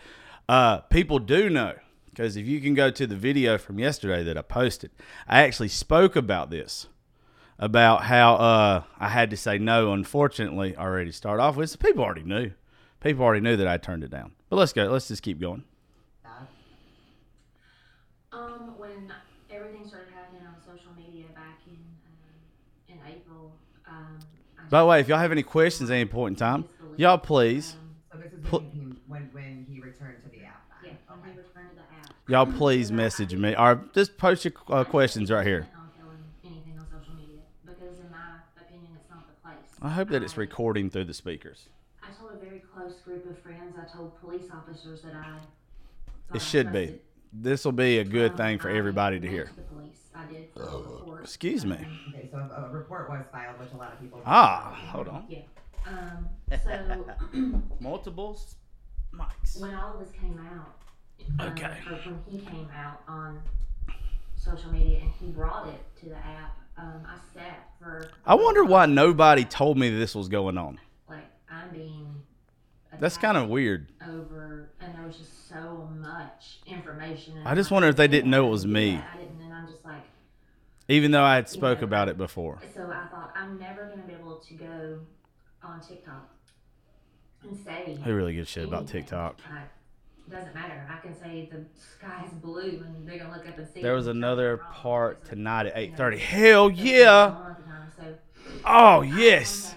Uh, 0.52 0.82
people 0.82 1.18
do 1.18 1.50
know 1.50 1.74
because 2.10 2.36
if 2.36 2.46
you 2.46 2.60
can 2.60 2.74
go 2.74 2.92
to 2.92 3.08
the 3.08 3.16
video 3.16 3.58
from 3.58 3.80
yesterday 3.80 4.22
that 4.22 4.38
I 4.38 4.42
posted, 4.42 4.92
I 5.26 5.44
actually 5.44 5.70
spoke 5.70 6.18
about 6.18 6.50
this, 6.50 6.88
about 7.58 8.04
how 8.04 8.36
uh, 8.36 8.84
I 9.00 9.08
had 9.08 9.30
to 9.30 9.38
say 9.38 9.58
no. 9.58 9.94
Unfortunately, 9.94 10.76
already 10.76 11.14
start 11.14 11.40
off 11.40 11.56
with. 11.56 11.70
So 11.70 11.78
people 11.78 12.04
already 12.04 12.24
knew. 12.24 12.52
People 13.00 13.24
already 13.24 13.40
knew 13.40 13.56
that 13.56 13.66
I 13.66 13.78
turned 13.78 14.04
it 14.04 14.12
down. 14.12 14.34
But 14.50 14.58
let's 14.58 14.74
go. 14.74 14.88
Let's 14.88 15.08
just 15.08 15.24
keep 15.24 15.40
going. 15.40 15.64
Um, 18.34 18.74
when 18.78 19.10
everything 19.50 19.88
started 19.88 20.10
happening 20.14 20.42
on 20.46 20.56
social 20.60 20.92
media 20.98 21.28
back 21.34 21.60
in 21.66 21.78
um, 21.78 22.90
in 22.90 23.00
April. 23.10 23.54
Um, 23.88 24.20
By 24.70 24.82
the 24.82 24.86
way, 24.86 25.00
if 25.00 25.08
y'all 25.08 25.18
have 25.18 25.32
any 25.32 25.44
questions 25.44 25.90
at 25.90 25.94
any 25.94 26.04
point 26.04 26.34
in 26.34 26.36
time, 26.36 26.66
y'all 26.98 27.18
please, 27.18 27.78
Um, 28.12 28.22
So 28.52 28.64
Y'all 32.32 32.46
please 32.46 32.94
message 32.94 33.36
me 33.36 33.54
or 33.58 33.84
just 33.94 34.18
post 34.18 34.46
your 34.46 34.54
uh, 34.70 34.86
questions 34.86 35.30
right 35.30 35.46
here. 35.46 35.68
I 39.82 39.90
hope 39.90 40.08
that 40.12 40.24
it's 40.24 40.36
um, 40.36 40.40
recording 40.40 40.90
through 40.90 41.04
the 41.04 41.14
speakers. 41.14 41.68
I 42.02 42.08
told 42.18 42.32
a 42.32 42.38
very 42.38 42.64
close 42.74 42.94
group 43.04 43.30
of 43.30 43.38
friends. 43.40 43.76
I 43.78 43.84
told 43.94 44.18
police 44.22 44.46
officers 44.50 45.02
that 45.02 45.14
I. 45.14 45.40
It 46.34 46.42
should 46.42 46.72
be. 46.72 47.02
This 47.34 47.66
will 47.66 47.74
be 47.74 47.98
a 47.98 48.06
good 48.06 48.38
thing 48.38 48.60
for 48.60 48.70
everybody 48.70 49.20
to 49.20 49.28
hear. 49.28 49.52
Oh. 50.56 51.18
Excuse 51.22 51.66
me. 51.66 51.86
Okay, 52.16 52.30
so 52.32 52.38
a 52.38 52.70
report 52.72 53.10
was 53.10 53.26
filed, 53.30 53.60
which 53.60 53.74
a 53.74 53.78
lot 53.78 53.92
of 53.92 54.00
people. 54.00 54.22
Ah, 54.26 54.80
hold 54.88 55.10
on. 55.10 55.26
Yeah. 55.28 55.40
Um, 55.86 56.30
so. 56.64 57.62
multiple 57.82 58.40
mics. 59.14 59.60
When 59.60 59.74
all 59.74 59.96
of 59.96 60.00
this 60.00 60.12
came 60.18 60.40
out, 60.40 60.78
Okay. 61.40 61.78
or 61.90 61.96
when 61.98 62.20
he 62.30 62.40
came 62.46 62.70
out 62.76 63.02
on 63.08 63.42
social 64.36 64.72
media 64.72 65.00
and 65.02 65.12
he 65.20 65.28
brought 65.32 65.68
it 65.68 65.80
to 66.02 66.10
the 66.10 66.16
app, 66.18 66.58
um, 66.78 67.02
I 67.06 67.18
sat 67.34 67.70
for. 67.80 68.10
I 68.26 68.36
wonder 68.36 68.64
why 68.64 68.86
nobody 68.86 69.44
told 69.46 69.78
me 69.78 69.90
this 69.90 70.14
was 70.16 70.28
going 70.30 70.58
on. 70.58 70.80
Like 71.10 71.26
I'm 71.50 71.72
being. 71.74 72.22
That's 73.00 73.18
kind 73.18 73.38
of 73.38 73.50
weird. 73.50 73.88
over, 74.08 74.70
and 74.82 74.94
there 74.94 75.02
was 75.06 75.18
just 75.18 75.50
so 75.50 75.90
much 76.00 76.60
information. 76.68 77.34
I 77.46 77.56
just 77.56 77.72
wonder 77.72 77.88
if 77.88 77.96
they 77.96 78.08
didn't 78.08 78.30
know 78.30 78.48
it 78.48 78.52
was 78.52 78.66
me." 78.68 78.98
I 78.98 79.18
didn't, 79.18 79.42
and 79.42 79.54
I'm 79.54 79.68
just 79.68 79.84
like, 79.86 80.04
Even 80.88 81.12
though 81.12 81.24
I 81.24 81.36
had 81.36 81.50
spoke 81.50 81.80
Yeah. 81.80 81.86
about 81.86 82.10
it 82.10 82.18
before. 82.18 82.62
so 82.76 82.82
I 82.82 83.08
thought 83.10 83.32
I'm 83.36 83.58
never 83.60 83.88
gonna 83.90 84.06
be 84.08 84.14
able 84.14 84.36
to 84.48 84.54
go 84.54 85.00
on 85.64 85.82
TikTok 85.82 86.30
and 87.44 87.58
say 87.58 87.96
Who 88.04 88.14
really 88.16 88.34
gives 88.36 88.50
shit 88.50 88.66
about. 88.66 88.88
TikTok? 88.88 89.40
I, 89.46 89.64
doesn't 90.30 90.54
matter. 90.54 90.88
I 90.90 90.98
can 91.06 91.20
say 91.20 91.50
the 91.52 91.66
sky's 91.98 92.32
blue, 92.42 92.84
and 92.86 93.08
they're 93.08 93.18
gonna 93.18 93.34
look 93.36 93.48
up 93.48 93.58
and 93.58 93.68
see. 93.68 93.82
There 93.82 93.94
was 93.94 94.08
another 94.08 94.58
part 94.72 95.26
tonight 95.26 95.66
at 95.68 95.74
eight 95.76 95.98
thirty. 95.98 96.18
Hell 96.18 96.70
yeah! 96.70 97.32
going 97.32 97.42
on 97.44 97.52
at 97.52 97.58
the 97.58 97.64
time. 97.64 97.92
So 97.98 98.52
Oh 98.66 99.02
yes. 99.02 99.76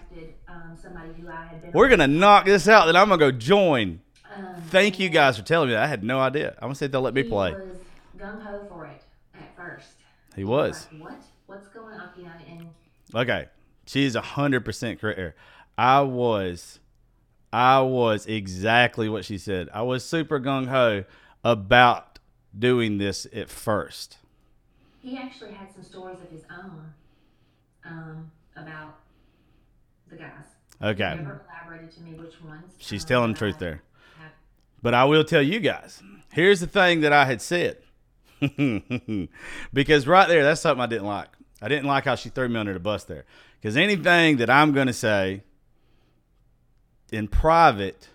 um, 0.48 0.76
somebody 0.80 1.08
who 1.20 1.28
I 1.28 1.46
had 1.46 1.62
been 1.62 1.72
We're 1.72 1.88
gonna 1.88 2.06
knock 2.08 2.44
this 2.44 2.68
out. 2.68 2.86
Then 2.86 2.96
I'm 2.96 3.08
gonna 3.08 3.18
go 3.18 3.30
join. 3.32 4.00
Um, 4.34 4.46
Thank 4.70 4.98
you 4.98 5.08
guys 5.08 5.36
for 5.36 5.44
telling 5.44 5.68
me 5.68 5.74
that. 5.74 5.82
I 5.84 5.86
had 5.86 6.02
no 6.04 6.20
idea. 6.20 6.54
I'm 6.58 6.66
gonna 6.68 6.74
see 6.74 6.84
if 6.86 6.92
they'll 6.92 7.00
let 7.00 7.14
me 7.14 7.22
He 7.22 7.28
play. 7.28 7.52
was 7.52 7.78
gung 8.18 8.42
ho 8.42 8.64
for 8.68 8.86
it 8.86 9.02
at 9.34 9.56
first. 9.56 9.88
He 10.36 10.44
was. 10.44 10.86
What? 10.98 11.14
What's 11.46 11.68
going 11.68 11.94
on? 11.94 12.08
You 12.16 12.24
know, 12.24 12.30
and 12.48 12.68
Okay. 13.14 13.46
She's 13.86 14.14
a 14.16 14.20
hundred 14.20 14.64
percent 14.64 15.00
correct. 15.00 15.18
here. 15.18 15.34
I 15.76 16.00
was 16.00 16.78
I 17.54 17.80
was 17.82 18.26
exactly 18.26 19.08
what 19.08 19.24
she 19.24 19.38
said. 19.38 19.68
I 19.72 19.82
was 19.82 20.04
super 20.04 20.40
gung 20.40 20.66
ho 20.66 21.04
about 21.44 22.18
doing 22.58 22.98
this 22.98 23.28
at 23.32 23.48
first. 23.48 24.18
he 25.00 25.16
actually 25.16 25.52
had 25.52 25.72
some 25.72 25.84
stories 25.84 26.18
of 26.20 26.30
his 26.30 26.42
own 26.50 26.92
um, 27.84 28.30
about 28.56 28.96
the 30.10 30.16
guys. 30.16 30.30
Okay. 30.82 31.14
Never 31.14 31.42
elaborated 31.48 31.92
to 31.92 32.00
me 32.02 32.14
which 32.14 32.42
ones. 32.42 32.72
She's 32.78 33.04
um, 33.04 33.08
telling 33.08 33.32
the 33.34 33.38
truth 33.38 33.56
I 33.56 33.60
there. 33.60 33.82
have- 34.18 34.32
But 34.82 34.94
I 34.94 35.04
will 35.04 35.22
tell 35.22 35.42
you 35.42 35.60
guys. 35.60 36.02
Here's 36.32 36.58
the 36.58 36.66
thing 36.66 37.02
that 37.02 37.12
I 37.12 37.24
had 37.24 37.40
said. 37.40 37.76
because 39.72 40.06
right 40.08 40.26
there, 40.28 40.42
that's 40.42 40.60
something 40.60 40.82
I 40.82 40.86
didn't 40.86 41.06
like. 41.06 41.28
I 41.62 41.68
didn't 41.68 41.86
like 41.86 42.04
how 42.04 42.16
she 42.16 42.30
threw 42.30 42.48
me 42.48 42.58
under 42.58 42.72
the 42.72 42.80
bus 42.80 43.04
there. 43.04 43.24
Because 43.60 43.76
anything 43.76 44.38
that 44.38 44.50
I'm 44.50 44.72
going 44.72 44.88
to 44.88 44.92
say 44.92 45.44
in 47.14 47.28
private, 47.28 48.08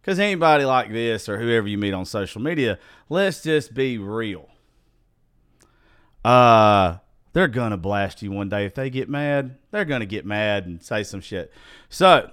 because 0.00 0.18
anybody 0.18 0.64
like 0.64 0.92
this 0.92 1.28
or 1.28 1.38
whoever 1.38 1.66
you 1.66 1.78
meet 1.78 1.94
on 1.94 2.04
social 2.04 2.40
media, 2.40 2.78
let's 3.08 3.42
just 3.42 3.74
be 3.74 3.98
real. 3.98 4.48
Uh, 6.24 6.98
they're 7.32 7.48
to 7.70 7.76
blast 7.76 8.22
you 8.22 8.30
one 8.32 8.48
day. 8.48 8.64
If 8.64 8.74
they 8.74 8.90
get 8.90 9.08
mad, 9.08 9.56
they're 9.70 9.84
to 10.00 10.06
get 10.06 10.26
mad 10.26 10.66
and 10.66 10.82
say 10.82 11.02
some 11.02 11.20
shit. 11.20 11.52
So 11.88 12.30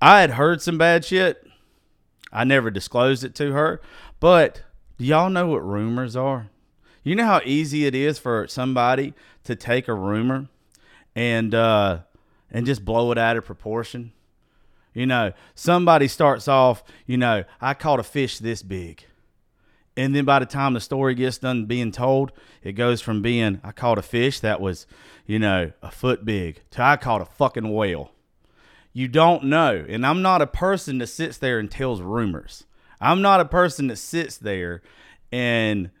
I 0.00 0.20
had 0.20 0.32
heard 0.32 0.62
some 0.62 0.78
bad 0.78 1.04
shit. 1.04 1.46
I 2.32 2.44
never 2.44 2.70
disclosed 2.70 3.24
it 3.24 3.34
to 3.36 3.52
her. 3.52 3.80
But 4.20 4.62
do 4.98 5.04
y'all 5.04 5.30
know 5.30 5.46
what 5.46 5.64
rumors 5.64 6.16
are? 6.16 6.50
You 7.04 7.14
know 7.14 7.26
how 7.26 7.40
easy 7.44 7.86
it 7.86 7.94
is 7.94 8.18
for 8.18 8.46
somebody 8.48 9.14
to 9.44 9.54
take 9.56 9.88
a 9.88 9.94
rumor 9.94 10.48
and 11.14 11.54
uh, 11.54 12.00
and 12.50 12.66
just 12.66 12.84
blow 12.84 13.12
it 13.12 13.18
out 13.18 13.36
of 13.36 13.44
proportion. 13.44 14.12
You 14.98 15.06
know, 15.06 15.32
somebody 15.54 16.08
starts 16.08 16.48
off, 16.48 16.82
you 17.06 17.16
know, 17.16 17.44
I 17.60 17.74
caught 17.74 18.00
a 18.00 18.02
fish 18.02 18.40
this 18.40 18.64
big. 18.64 19.04
And 19.96 20.12
then 20.12 20.24
by 20.24 20.40
the 20.40 20.46
time 20.46 20.74
the 20.74 20.80
story 20.80 21.14
gets 21.14 21.38
done 21.38 21.66
being 21.66 21.92
told, 21.92 22.32
it 22.64 22.72
goes 22.72 23.00
from 23.00 23.22
being 23.22 23.60
I 23.62 23.70
caught 23.70 23.98
a 23.98 24.02
fish 24.02 24.40
that 24.40 24.60
was, 24.60 24.88
you 25.24 25.38
know, 25.38 25.70
a 25.82 25.92
foot 25.92 26.24
big 26.24 26.62
to 26.72 26.82
I 26.82 26.96
caught 26.96 27.20
a 27.20 27.26
fucking 27.26 27.72
whale. 27.72 28.10
You 28.92 29.06
don't 29.06 29.44
know. 29.44 29.86
And 29.88 30.04
I'm 30.04 30.20
not 30.20 30.42
a 30.42 30.48
person 30.48 30.98
that 30.98 31.06
sits 31.06 31.38
there 31.38 31.60
and 31.60 31.70
tells 31.70 32.00
rumors. 32.00 32.64
I'm 33.00 33.22
not 33.22 33.38
a 33.38 33.44
person 33.44 33.86
that 33.88 33.98
sits 33.98 34.36
there 34.36 34.82
and 35.30 35.92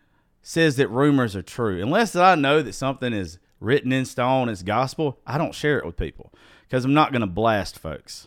says 0.42 0.74
that 0.74 0.88
rumors 0.90 1.36
are 1.36 1.42
true. 1.42 1.80
Unless 1.80 2.16
I 2.16 2.34
know 2.34 2.62
that 2.62 2.72
something 2.72 3.12
is 3.12 3.38
written 3.60 3.92
in 3.92 4.06
stone 4.06 4.48
as 4.48 4.64
gospel, 4.64 5.20
I 5.24 5.38
don't 5.38 5.54
share 5.54 5.78
it 5.78 5.86
with 5.86 5.96
people 5.96 6.34
because 6.62 6.84
I'm 6.84 6.94
not 6.94 7.12
going 7.12 7.20
to 7.20 7.28
blast 7.28 7.78
folks. 7.78 8.26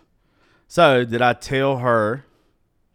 So, 0.72 1.04
did 1.04 1.22
I 1.22 1.34
tell 1.34 1.80
her 1.80 2.24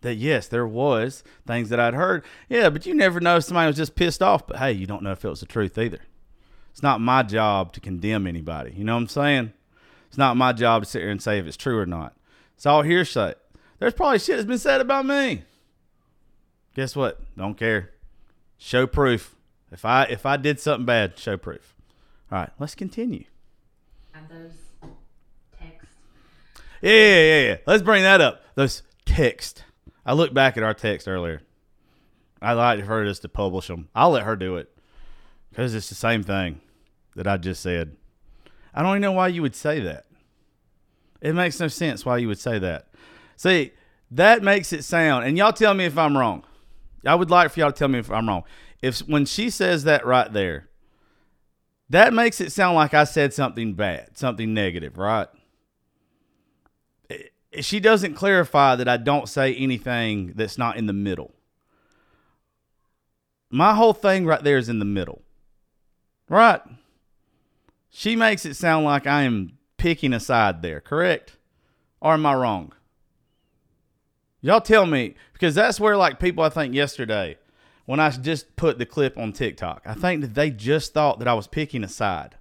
that 0.01 0.15
yes, 0.15 0.49
there 0.49 0.67
was 0.67 1.23
things 1.47 1.69
that 1.69 1.79
I'd 1.79 1.93
heard? 1.93 2.25
Yeah, 2.49 2.71
but 2.71 2.87
you 2.87 2.95
never 2.95 3.21
know 3.21 3.37
if 3.37 3.45
somebody 3.45 3.67
was 3.67 3.77
just 3.77 3.95
pissed 3.95 4.23
off. 4.23 4.47
But 4.47 4.57
hey, 4.57 4.73
you 4.73 4.87
don't 4.87 5.03
know 5.03 5.13
if 5.13 5.23
it 5.23 5.29
was 5.29 5.41
the 5.41 5.47
truth 5.47 5.77
either. 5.77 5.99
It's 6.71 6.83
not 6.83 7.03
my 7.03 7.23
job 7.23 7.75
to 7.75 7.81
condemn 7.81 8.27
anybody. 8.27 8.73
You 8.75 8.85
know 8.85 8.95
what 8.95 9.03
I'm 9.03 9.09
saying? 9.09 9.53
It's 10.09 10.17
not 10.17 10.39
my 10.39 10.55
job 10.55 10.85
to 10.85 10.89
sit 10.89 11.03
here 11.03 11.11
and 11.11 11.21
say 11.21 11.39
if 11.39 11.45
it's 11.45 11.59
true 11.59 11.79
or 11.79 11.85
not. 11.85 12.17
It's 12.55 12.65
all 12.65 12.81
hearsay. 12.81 13.35
There's 13.79 13.93
probably 13.93 14.21
shit 14.21 14.37
that's 14.37 14.49
been 14.49 14.57
said 14.57 14.81
about 14.81 15.05
me. 15.05 15.43
Guess 16.75 16.97
what? 16.97 17.21
Don't 17.37 17.59
care. 17.59 17.91
Show 18.57 18.87
proof. 18.87 19.37
If 19.71 19.85
I 19.85 20.05
if 20.05 20.25
I 20.25 20.39
did 20.39 20.61
something 20.61 20.87
bad, 20.87 21.19
show 21.19 21.37
proof. 21.37 21.75
All 22.33 22.39
right, 22.39 22.51
let's 22.59 22.75
continue. 22.75 23.25
have 24.15 24.31
those. 24.31 24.66
Yeah, 26.87 26.93
yeah, 26.93 27.21
yeah, 27.21 27.41
yeah. 27.49 27.57
Let's 27.67 27.83
bring 27.83 28.05
that 28.05 28.21
up. 28.21 28.43
Those 28.55 28.85
text. 29.07 29.65
I 30.05 30.13
looked 30.13 30.35
back 30.35 30.57
at 30.57 30.63
our 30.63 30.73
text 30.73 31.09
earlier. 31.09 31.43
I'd 32.41 32.53
like 32.53 32.85
for 32.87 33.05
us 33.05 33.19
to 33.21 33.29
publish 33.29 33.67
them. 33.67 33.89
I'll 33.93 34.11
let 34.11 34.23
her 34.23 34.37
do 34.37 34.57
it 34.57 34.71
because 35.51 35.75
it's 35.75 35.89
the 35.89 35.97
same 35.97 36.23
thing 36.23 36.61
that 37.17 37.27
I 37.27 37.39
just 37.39 37.61
said. 37.61 37.97
I 38.73 38.83
don't 38.83 38.93
even 38.93 39.03
know 39.03 39.13
why 39.13 39.29
you 39.29 39.43
would 39.43 39.57
say 39.57 39.81
that. 39.81 40.07
It 41.21 41.35
makes 41.35 41.59
no 41.59 41.67
sense 41.67 42.07
why 42.07 42.19
you 42.19 42.29
would 42.29 42.39
say 42.39 42.61
that. 42.61 42.87
See, 43.37 43.73
that 44.13 44.45
makes 44.45 44.73
it 44.73 44.85
sound, 44.85 45.25
and 45.25 45.37
y'all 45.37 45.53
tell 45.53 45.75
me 45.75 45.87
if 45.87 45.99
I'm 45.99 46.17
wrong. 46.17 46.45
I 47.05 47.17
would 47.17 47.31
like 47.31 47.51
for 47.51 47.59
y'all 47.59 47.73
to 47.73 47.77
tell 47.77 47.89
me 47.89 47.99
if 47.99 48.13
I'm 48.13 48.29
wrong. 48.29 48.45
If 48.81 49.01
when 49.01 49.25
she 49.25 49.51
says 49.51 49.83
that 49.85 50.07
right 50.07 50.33
there, 50.33 50.69
that 51.91 52.15
makes 52.15 52.41
it 52.41 52.53
sound 52.53 52.77
like 52.77 52.95
I 52.95 53.03
said 53.03 53.35
something 53.35 53.75
bad, 53.75 54.17
something 54.17 54.55
negative, 54.55 54.99
right? 54.99 55.27
She 57.65 57.81
doesn't 57.81 58.15
clarify 58.15 58.77
that 58.77 58.89
I 58.89 58.97
don't 58.97 59.29
say 59.29 59.55
anything 59.55 60.33
that's 60.35 60.59
not 60.59 60.77
in 60.77 60.87
the 60.87 60.93
middle. 60.93 61.35
My 63.51 63.75
whole 63.75 63.93
thing 63.93 64.27
right 64.27 64.43
there 64.43 64.59
is 64.59 64.69
in 64.69 64.79
the 64.79 64.85
middle. 64.85 65.23
Right? 66.29 66.61
She 67.91 68.17
makes 68.17 68.45
it 68.45 68.55
sound 68.55 68.85
like 68.85 69.07
I 69.07 69.23
am 69.23 69.59
picking 69.77 70.13
a 70.13 70.21
side 70.21 70.63
there, 70.63 70.81
correct? 70.81 71.37
Or 72.01 72.15
am 72.15 72.27
I 72.27 72.35
wrong? 72.35 72.73
Y'all 74.41 74.61
tell 74.61 74.87
me, 74.87 75.15
because 75.33 75.55
that's 75.55 75.81
where, 75.81 75.97
like, 75.97 76.21
people 76.21 76.45
I 76.45 76.49
think 76.49 76.75
yesterday, 76.75 77.39
when 77.85 78.01
I 78.01 78.11
just 78.11 78.57
put 78.57 78.79
the 78.79 78.87
clip 78.87 79.17
on 79.17 79.33
TikTok, 79.33 79.83
I 79.87 79.95
think 79.95 80.21
that 80.21 80.35
they 80.35 80.51
just 80.51 80.93
thought 80.93 81.21
that 81.21 81.29
I 81.29 81.35
was 81.35 81.47
picking 81.47 81.85
a 81.85 81.89
side. 81.89 82.37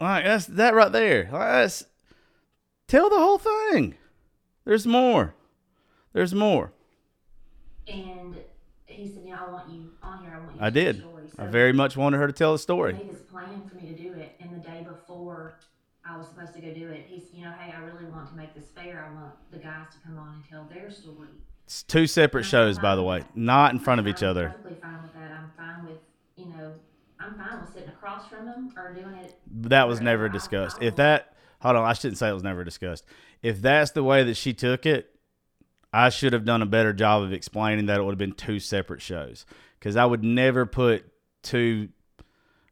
Like, 0.00 0.24
that's 0.24 0.46
that 0.46 0.74
right 0.74 0.92
there. 0.92 1.24
Like, 1.24 1.48
that's, 1.48 1.84
tell 2.88 3.08
the 3.08 3.18
whole 3.18 3.38
thing. 3.38 3.94
There's 4.64 4.86
more. 4.86 5.34
There's 6.12 6.34
more. 6.34 6.72
And 7.86 8.36
he 8.86 9.06
said, 9.06 9.24
know, 9.24 9.36
I 9.46 9.50
want 9.50 9.70
you 9.70 9.90
on 10.02 10.22
here. 10.22 10.32
I 10.34 10.38
want 10.40 10.56
you. 10.56 10.60
I 10.60 10.70
to 10.70 10.74
tell 10.74 10.92
did. 10.92 10.96
the 10.96 11.30
Story. 11.30 11.48
I 11.48 11.50
very 11.50 11.72
much 11.72 11.96
wanted 11.96 12.18
her 12.18 12.26
to 12.26 12.32
tell 12.32 12.52
the 12.52 12.58
story. 12.58 12.96
He 13.02 13.08
was 13.08 13.20
planning 13.20 13.62
for 13.68 13.76
me 13.76 13.88
to 13.94 14.02
do 14.02 14.12
it, 14.14 14.34
and 14.40 14.50
the 14.50 14.66
day 14.66 14.84
before 14.86 15.54
I 16.04 16.16
was 16.16 16.26
supposed 16.26 16.54
to 16.54 16.60
go 16.60 16.72
do 16.74 16.88
it, 16.88 17.04
he's, 17.06 17.24
you 17.32 17.44
know, 17.44 17.52
hey, 17.58 17.72
I 17.76 17.80
really 17.80 18.06
want 18.06 18.28
to 18.30 18.34
make 18.34 18.54
this 18.54 18.70
fair. 18.74 19.08
I 19.10 19.14
want 19.14 19.34
the 19.52 19.58
guys 19.58 19.86
to 19.92 19.98
come 20.06 20.18
on 20.18 20.34
and 20.34 20.44
tell 20.48 20.66
their 20.72 20.90
story. 20.90 21.28
It's 21.66 21.82
two 21.82 22.06
separate 22.06 22.44
shows, 22.44 22.78
by 22.78 22.96
the 22.96 23.02
way, 23.02 23.24
not 23.34 23.72
in 23.72 23.78
front 23.78 24.00
of 24.00 24.08
each 24.08 24.22
I'm 24.22 24.30
other. 24.30 24.48
Perfectly 24.48 24.76
fine 24.80 25.02
with 25.02 25.12
that. 25.14 25.30
I'm 25.30 25.50
fine 25.56 25.86
with, 25.86 25.98
you 26.36 26.46
know, 26.46 26.72
I'm 27.20 27.34
fine 27.34 27.60
with 27.60 27.72
sitting 27.74 27.90
across 27.90 28.26
from 28.26 28.46
them 28.46 28.72
or 28.76 28.94
doing 28.94 29.14
it. 29.16 29.34
That 29.64 29.86
was 29.86 30.00
never 30.00 30.28
discussed. 30.30 30.78
If 30.80 30.96
that, 30.96 31.34
hold 31.60 31.76
on, 31.76 31.84
I 31.84 31.92
shouldn't 31.92 32.18
say 32.18 32.28
it 32.28 32.34
was 32.34 32.42
never 32.42 32.64
discussed. 32.64 33.04
If 33.42 33.60
that's 33.62 33.92
the 33.92 34.02
way 34.04 34.24
that 34.24 34.36
she 34.36 34.52
took 34.52 34.86
it, 34.86 35.10
I 35.92 36.08
should 36.10 36.32
have 36.32 36.44
done 36.44 36.62
a 36.62 36.66
better 36.66 36.92
job 36.92 37.22
of 37.22 37.32
explaining 37.32 37.86
that 37.86 37.98
it 37.98 38.02
would 38.02 38.12
have 38.12 38.18
been 38.18 38.32
two 38.32 38.60
separate 38.60 39.00
shows. 39.02 39.46
Because 39.78 39.96
I 39.96 40.04
would 40.04 40.24
never 40.24 40.66
put 40.66 41.06
two, 41.42 41.88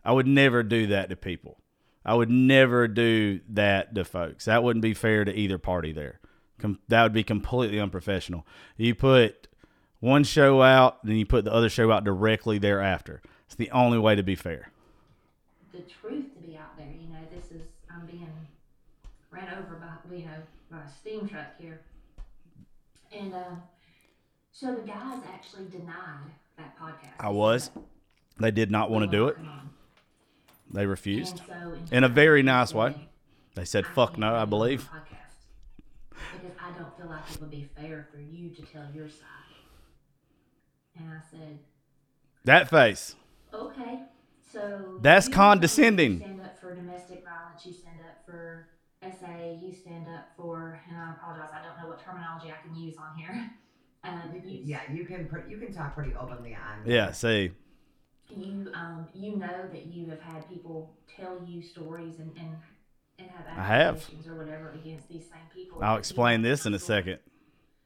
I 0.04 0.12
would 0.12 0.26
never 0.26 0.62
do 0.62 0.88
that 0.88 1.08
to 1.10 1.16
people. 1.16 1.58
I 2.04 2.14
would 2.14 2.30
never 2.30 2.86
do 2.88 3.40
that 3.50 3.94
to 3.94 4.04
folks. 4.04 4.44
That 4.44 4.62
wouldn't 4.62 4.82
be 4.82 4.94
fair 4.94 5.24
to 5.24 5.34
either 5.34 5.58
party 5.58 5.92
there. 5.92 6.20
Com- 6.58 6.78
that 6.88 7.02
would 7.02 7.12
be 7.12 7.24
completely 7.24 7.80
unprofessional. 7.80 8.46
You 8.76 8.94
put 8.94 9.48
one 10.00 10.24
show 10.24 10.62
out, 10.62 11.04
then 11.04 11.16
you 11.16 11.26
put 11.26 11.44
the 11.44 11.52
other 11.52 11.68
show 11.68 11.90
out 11.90 12.04
directly 12.04 12.58
thereafter. 12.58 13.22
It's 13.46 13.54
the 13.56 13.70
only 13.70 13.98
way 13.98 14.14
to 14.14 14.22
be 14.22 14.34
fair. 14.34 14.70
the 15.72 15.78
truth 15.82 16.32
to 16.34 16.40
be 16.46 16.56
out 16.56 16.76
there. 16.76 16.86
You 16.86 17.08
know, 17.08 17.18
this 17.34 17.50
is 17.50 17.66
I'm 17.90 18.06
being 18.06 18.28
ran 19.36 19.58
over 19.58 19.74
by 19.76 20.16
you 20.16 20.24
know 20.24 20.42
by 20.70 20.78
a 20.78 20.88
steam 21.00 21.28
truck 21.28 21.46
here, 21.58 21.80
and 23.12 23.32
um, 23.34 23.62
so 24.52 24.74
the 24.74 24.82
guys 24.82 25.20
actually 25.32 25.66
denied 25.68 26.30
that 26.58 26.74
podcast. 26.80 27.24
I 27.24 27.28
was. 27.30 27.70
They 28.38 28.50
did 28.50 28.70
not 28.70 28.90
want 28.90 29.10
to 29.10 29.16
do 29.16 29.28
it. 29.28 29.38
They 30.72 30.86
refused. 30.86 31.40
And 31.72 31.88
so 31.88 31.96
In 31.96 32.04
a 32.04 32.08
very 32.08 32.42
nice 32.42 32.74
way. 32.74 32.94
They 33.54 33.64
said, 33.64 33.86
"I 33.86 33.88
fuck 33.88 34.18
no, 34.18 34.34
I 34.34 34.44
believe. 34.44 34.90
because 36.10 36.56
I 36.60 36.76
don't 36.76 36.96
feel 36.96 37.06
like 37.06 37.30
it 37.34 37.40
would 37.40 37.50
be 37.50 37.68
fair 37.76 38.08
for 38.12 38.18
you 38.20 38.50
to 38.50 38.62
tell 38.62 38.84
your 38.94 39.08
side. 39.08 39.22
And 40.98 41.06
I 41.08 41.20
said, 41.30 41.58
That 42.44 42.68
face. 42.70 43.14
Okay, 43.54 44.00
so 44.52 44.96
That's 45.00 45.28
you 45.28 45.32
condescending. 45.34 46.20
Stand 46.20 46.40
up 46.44 46.60
for 46.60 46.74
domestic 46.74 47.24
violence. 47.24 47.64
You 47.64 47.72
stand 47.72 48.00
up 48.00 48.24
for 48.26 48.68
SA. 49.10 49.58
You 49.62 49.72
stand 49.72 50.06
up 50.08 50.28
for, 50.36 50.80
and 50.88 50.96
I 50.96 51.12
apologize, 51.16 51.50
I 51.54 51.62
don't 51.62 51.78
know 51.80 51.88
what 51.88 52.02
terminology 52.02 52.48
I 52.52 52.60
can 52.66 52.76
use 52.76 52.96
on 52.98 53.16
here. 53.18 53.50
Um, 54.04 54.36
You 54.46 54.60
yeah, 54.62 54.80
you 54.92 55.04
can 55.04 55.26
pr- 55.26 55.48
you 55.48 55.56
can 55.58 55.72
talk 55.72 55.94
pretty 55.96 56.14
openly 56.14 56.54
on. 56.54 56.88
Yeah, 56.88 57.10
see. 57.10 57.50
you, 58.34 58.70
um, 58.74 59.08
you 59.14 59.36
know 59.36 59.68
that 59.72 59.86
you 59.86 60.08
have 60.10 60.20
had 60.20 60.48
people 60.48 60.94
tell 61.16 61.42
you 61.44 61.60
stories 61.62 62.18
and 62.20 62.30
and, 62.38 62.56
and 63.18 63.28
have 63.36 63.58
I 63.58 63.64
have. 63.64 64.10
or 64.30 64.36
whatever 64.36 64.78
against 64.80 65.08
these 65.08 65.26
same 65.28 65.48
people. 65.52 65.78
I'll 65.82 65.96
explain 65.96 66.42
this 66.42 66.66
in 66.66 66.74
a 66.74 66.78
story. 66.78 67.02
second. 67.02 67.18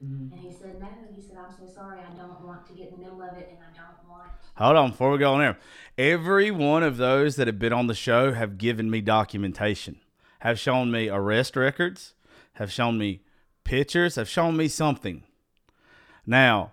Mhm. 0.05 0.33
And 0.33 0.43
he 0.47 0.53
said, 0.53 0.77
no. 0.81 0.89
He 1.15 1.23
said, 1.23 1.37
I'm 1.39 1.55
so 1.57 1.73
sorry. 1.75 2.01
I 2.01 2.11
don't 2.19 2.41
want 2.45 2.67
to 2.67 2.75
get 2.75 2.89
in 2.91 2.97
the 2.97 3.01
middle 3.05 3.23
of 3.23 3.33
it, 3.33 3.49
and 3.51 3.61
I 3.63 3.71
don't 3.77 4.09
want. 4.09 4.31
Hold 4.57 4.77
on, 4.77 4.91
before 4.91 5.11
we 5.13 5.19
go 5.19 5.33
on 5.35 5.41
there. 5.41 5.59
Every 5.97 6.51
one 6.51 6.83
of 6.83 6.97
those 6.99 7.37
that 7.37 7.47
have 7.47 7.59
been 7.59 7.73
on 7.73 7.87
the 7.87 7.95
show 7.95 8.33
have 8.33 8.59
given 8.59 8.91
me 8.91 9.01
documentation, 9.01 10.01
have 10.41 10.59
shown 10.59 10.91
me 10.91 11.09
arrest 11.09 11.57
records, 11.57 12.15
have 12.55 12.73
shown 12.73 12.99
me 12.99 13.23
pictures, 13.65 14.17
have 14.17 14.29
shown 14.29 14.57
me 14.57 14.69
something. 14.69 15.23
Now, 16.27 16.73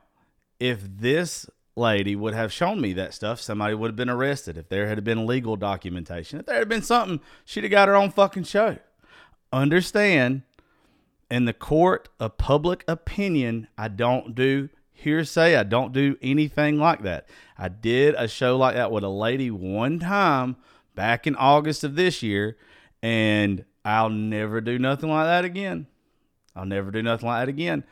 if 0.60 0.82
this 0.84 1.50
lady 1.76 2.16
would 2.16 2.34
have 2.34 2.52
shown 2.52 2.82
me 2.82 2.94
that 2.94 3.14
stuff, 3.14 3.40
somebody 3.40 3.76
would 3.76 3.90
have 3.90 3.96
been 3.96 4.10
arrested. 4.10 4.58
If 4.58 4.70
there 4.70 4.88
had 4.88 5.04
been 5.04 5.28
legal 5.28 5.56
documentation, 5.56 6.40
if 6.40 6.46
there 6.46 6.58
had 6.58 6.70
been 6.70 6.82
something, 6.82 7.22
she'd 7.46 7.64
have 7.64 7.72
got 7.72 7.88
her 7.88 7.96
own 7.96 8.10
fucking 8.10 8.44
show. 8.44 8.78
Understand, 9.54 10.42
in 11.30 11.46
the 11.46 11.54
court 11.54 12.10
of 12.20 12.38
public 12.38 12.84
opinion, 12.88 13.68
I 13.78 13.88
don't 13.88 14.34
do 14.34 14.70
hearsay. 14.92 15.56
I 15.56 15.64
don't 15.64 15.94
do 15.94 16.18
anything 16.22 16.80
like 16.80 17.04
that. 17.04 17.28
I 17.58 17.70
did 17.70 18.16
a 18.16 18.28
show 18.28 18.58
like 18.58 18.76
that 18.76 18.92
with 18.92 19.04
a 19.04 19.10
lady 19.10 19.52
one 19.52 20.00
time 20.00 20.58
back 20.96 21.28
in 21.28 21.36
August 21.36 21.84
of 21.84 21.96
this 21.96 22.24
year, 22.24 22.58
and 23.02 23.66
I'll 23.86 24.10
never 24.10 24.62
do 24.62 24.78
nothing 24.80 25.10
like 25.10 25.26
that 25.26 25.46
again. 25.46 25.88
I'll 26.56 26.66
never 26.66 26.92
do 26.92 27.02
nothing 27.02 27.28
like 27.28 27.42
that 27.42 27.50
again. 27.50 27.84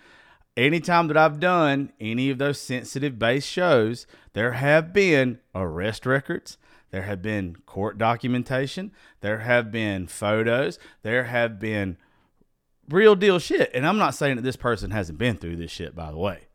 Anytime 0.57 1.07
that 1.07 1.17
I've 1.17 1.39
done 1.39 1.91
any 1.99 2.29
of 2.29 2.37
those 2.37 2.59
sensitive 2.59 3.19
based 3.19 3.47
shows, 3.47 4.07
there 4.33 4.53
have 4.53 4.93
been 4.93 5.39
arrest 5.53 6.05
records, 6.05 6.57
there 6.91 7.03
have 7.03 7.21
been 7.21 7.57
court 7.65 7.97
documentation, 7.97 8.91
there 9.21 9.39
have 9.39 9.71
been 9.71 10.07
photos, 10.07 10.79
there 11.01 11.25
have 11.25 11.59
been 11.59 11.97
real 12.89 13.15
deal 13.15 13.39
shit. 13.39 13.69
And 13.73 13.85
I'm 13.85 13.97
not 13.97 14.15
saying 14.15 14.37
that 14.37 14.43
this 14.43 14.55
person 14.55 14.91
hasn't 14.91 15.17
been 15.17 15.37
through 15.37 15.57
this 15.57 15.71
shit, 15.71 15.95
by 15.95 16.11
the 16.11 16.17
way. 16.17 16.47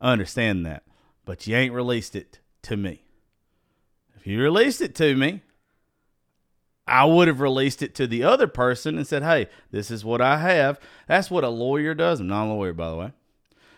I 0.00 0.12
understand 0.12 0.64
that. 0.66 0.84
But 1.24 1.46
you 1.46 1.56
ain't 1.56 1.74
released 1.74 2.16
it 2.16 2.40
to 2.62 2.76
me. 2.76 3.04
If 4.16 4.26
you 4.26 4.40
released 4.40 4.80
it 4.80 4.94
to 4.96 5.14
me, 5.14 5.42
I 6.86 7.04
would 7.04 7.28
have 7.28 7.40
released 7.40 7.82
it 7.82 7.94
to 7.96 8.06
the 8.06 8.24
other 8.24 8.46
person 8.46 8.96
and 8.96 9.06
said, 9.06 9.22
hey, 9.22 9.48
this 9.70 9.90
is 9.90 10.04
what 10.04 10.20
I 10.20 10.38
have. 10.38 10.80
That's 11.06 11.30
what 11.30 11.44
a 11.44 11.48
lawyer 11.48 11.94
does. 11.94 12.20
I'm 12.20 12.26
not 12.26 12.46
a 12.46 12.52
lawyer, 12.52 12.72
by 12.72 12.90
the 12.90 12.96
way. 12.96 13.12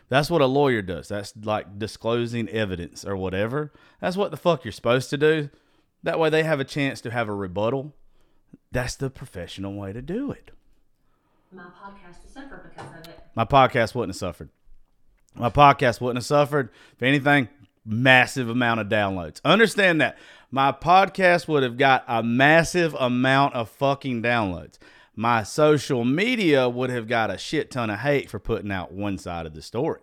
That's 0.09 0.31
what 0.31 0.41
a 0.41 0.47
lawyer 0.47 0.83
does. 0.83 1.09
That's 1.09 1.35
like 1.43 1.79
disclosing 1.79 2.49
evidence 2.49 3.05
or 3.05 3.17
whatever. 3.17 3.73
That's 4.01 4.17
what 4.17 4.31
the 4.31 4.37
fuck 4.37 4.65
you're 4.65 4.73
supposed 4.73 5.11
to 5.11 5.19
do. 5.19 5.51
That 6.03 6.19
way 6.19 6.31
they 6.31 6.43
have 6.43 6.61
a 6.61 6.65
chance 6.65 7.01
to 7.03 7.11
have 7.11 7.29
a 7.29 7.35
rebuttal. 7.35 7.95
That's 8.71 8.97
the 8.97 9.11
professional 9.11 9.75
way 9.75 9.93
to 9.93 10.03
do 10.03 10.31
it. 10.31 10.51
My 11.53 11.65
podcast 11.65 12.23
to 12.23 12.29
suffer 12.33 12.71
because 12.71 12.91
of 12.91 13.09
it. 13.09 13.21
my 13.35 13.45
podcast 13.45 13.95
wouldn't 13.95 14.15
have 14.15 14.19
suffered. 14.19 14.51
My 15.35 15.51
podcast 15.51 16.01
wouldn't 16.01 16.19
have 16.19 16.27
suffered. 16.27 16.71
If 16.93 17.03
anything, 17.03 17.49
massive 17.85 18.49
amount 18.49 18.81
of 18.81 18.89
downloads. 18.89 19.41
Understand 19.45 20.01
that. 20.01 20.19
My 20.55 20.71
podcast 20.71 21.49
would 21.49 21.65
have 21.65 21.77
got 21.77 22.05
a 22.07 22.23
massive 22.23 22.95
amount 22.95 23.55
of 23.55 23.69
fucking 23.69 24.23
downloads. 24.23 24.79
My 25.17 25.43
social 25.43 26.05
media 26.05 26.69
would 26.69 26.91
have 26.91 27.09
got 27.09 27.29
a 27.29 27.37
shit 27.37 27.73
ton 27.73 27.91
of 27.91 27.99
hate 27.99 28.31
for 28.31 28.39
putting 28.39 28.71
out 28.71 28.93
one 28.93 29.19
side 29.19 29.47
of 29.47 29.55
the 29.55 29.63
story. 29.63 29.99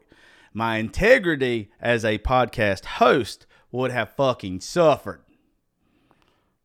My 0.54 0.76
integrity 0.76 1.72
as 1.80 2.04
a 2.04 2.18
podcast 2.18 2.84
host 2.84 3.46
would 3.72 3.92
have 3.92 4.12
fucking 4.18 4.60
suffered 4.60 5.22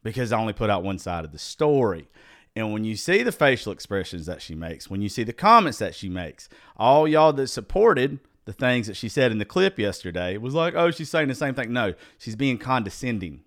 because 0.03 0.33
I 0.33 0.41
only 0.41 0.53
put 0.53 0.69
out 0.69 0.83
one 0.83 0.99
side 0.99 1.25
of 1.25 1.31
the 1.31 1.39
story. 1.39 2.09
And 2.57 2.73
when 2.73 2.83
you 2.83 2.97
see 2.97 3.23
the 3.23 3.31
facial 3.31 3.71
expressions 3.71 4.27
that 4.27 4.43
she 4.43 4.57
makes, 4.57 4.91
when 4.91 5.01
you 5.01 5.09
see 5.09 5.23
the 5.23 5.33
comments 5.33 5.79
that 5.79 5.95
she 5.95 6.09
makes, 6.09 6.49
all 6.77 7.07
y'all 7.07 7.33
that 7.35 7.47
supported 7.47 8.19
the 8.47 8.53
things 8.53 8.89
that 8.89 8.97
she 8.97 9.09
said 9.09 9.31
in 9.31 9.39
the 9.39 9.45
clip 9.45 9.79
yesterday 9.79 10.39
was 10.39 10.55
like, 10.55 10.75
oh, 10.75 10.91
she's 10.91 11.09
saying 11.09 11.29
the 11.29 11.37
same 11.37 11.55
thing. 11.55 11.73
No, 11.73 11.95
she's 12.19 12.35
being 12.35 12.59
condescending. 12.59 13.43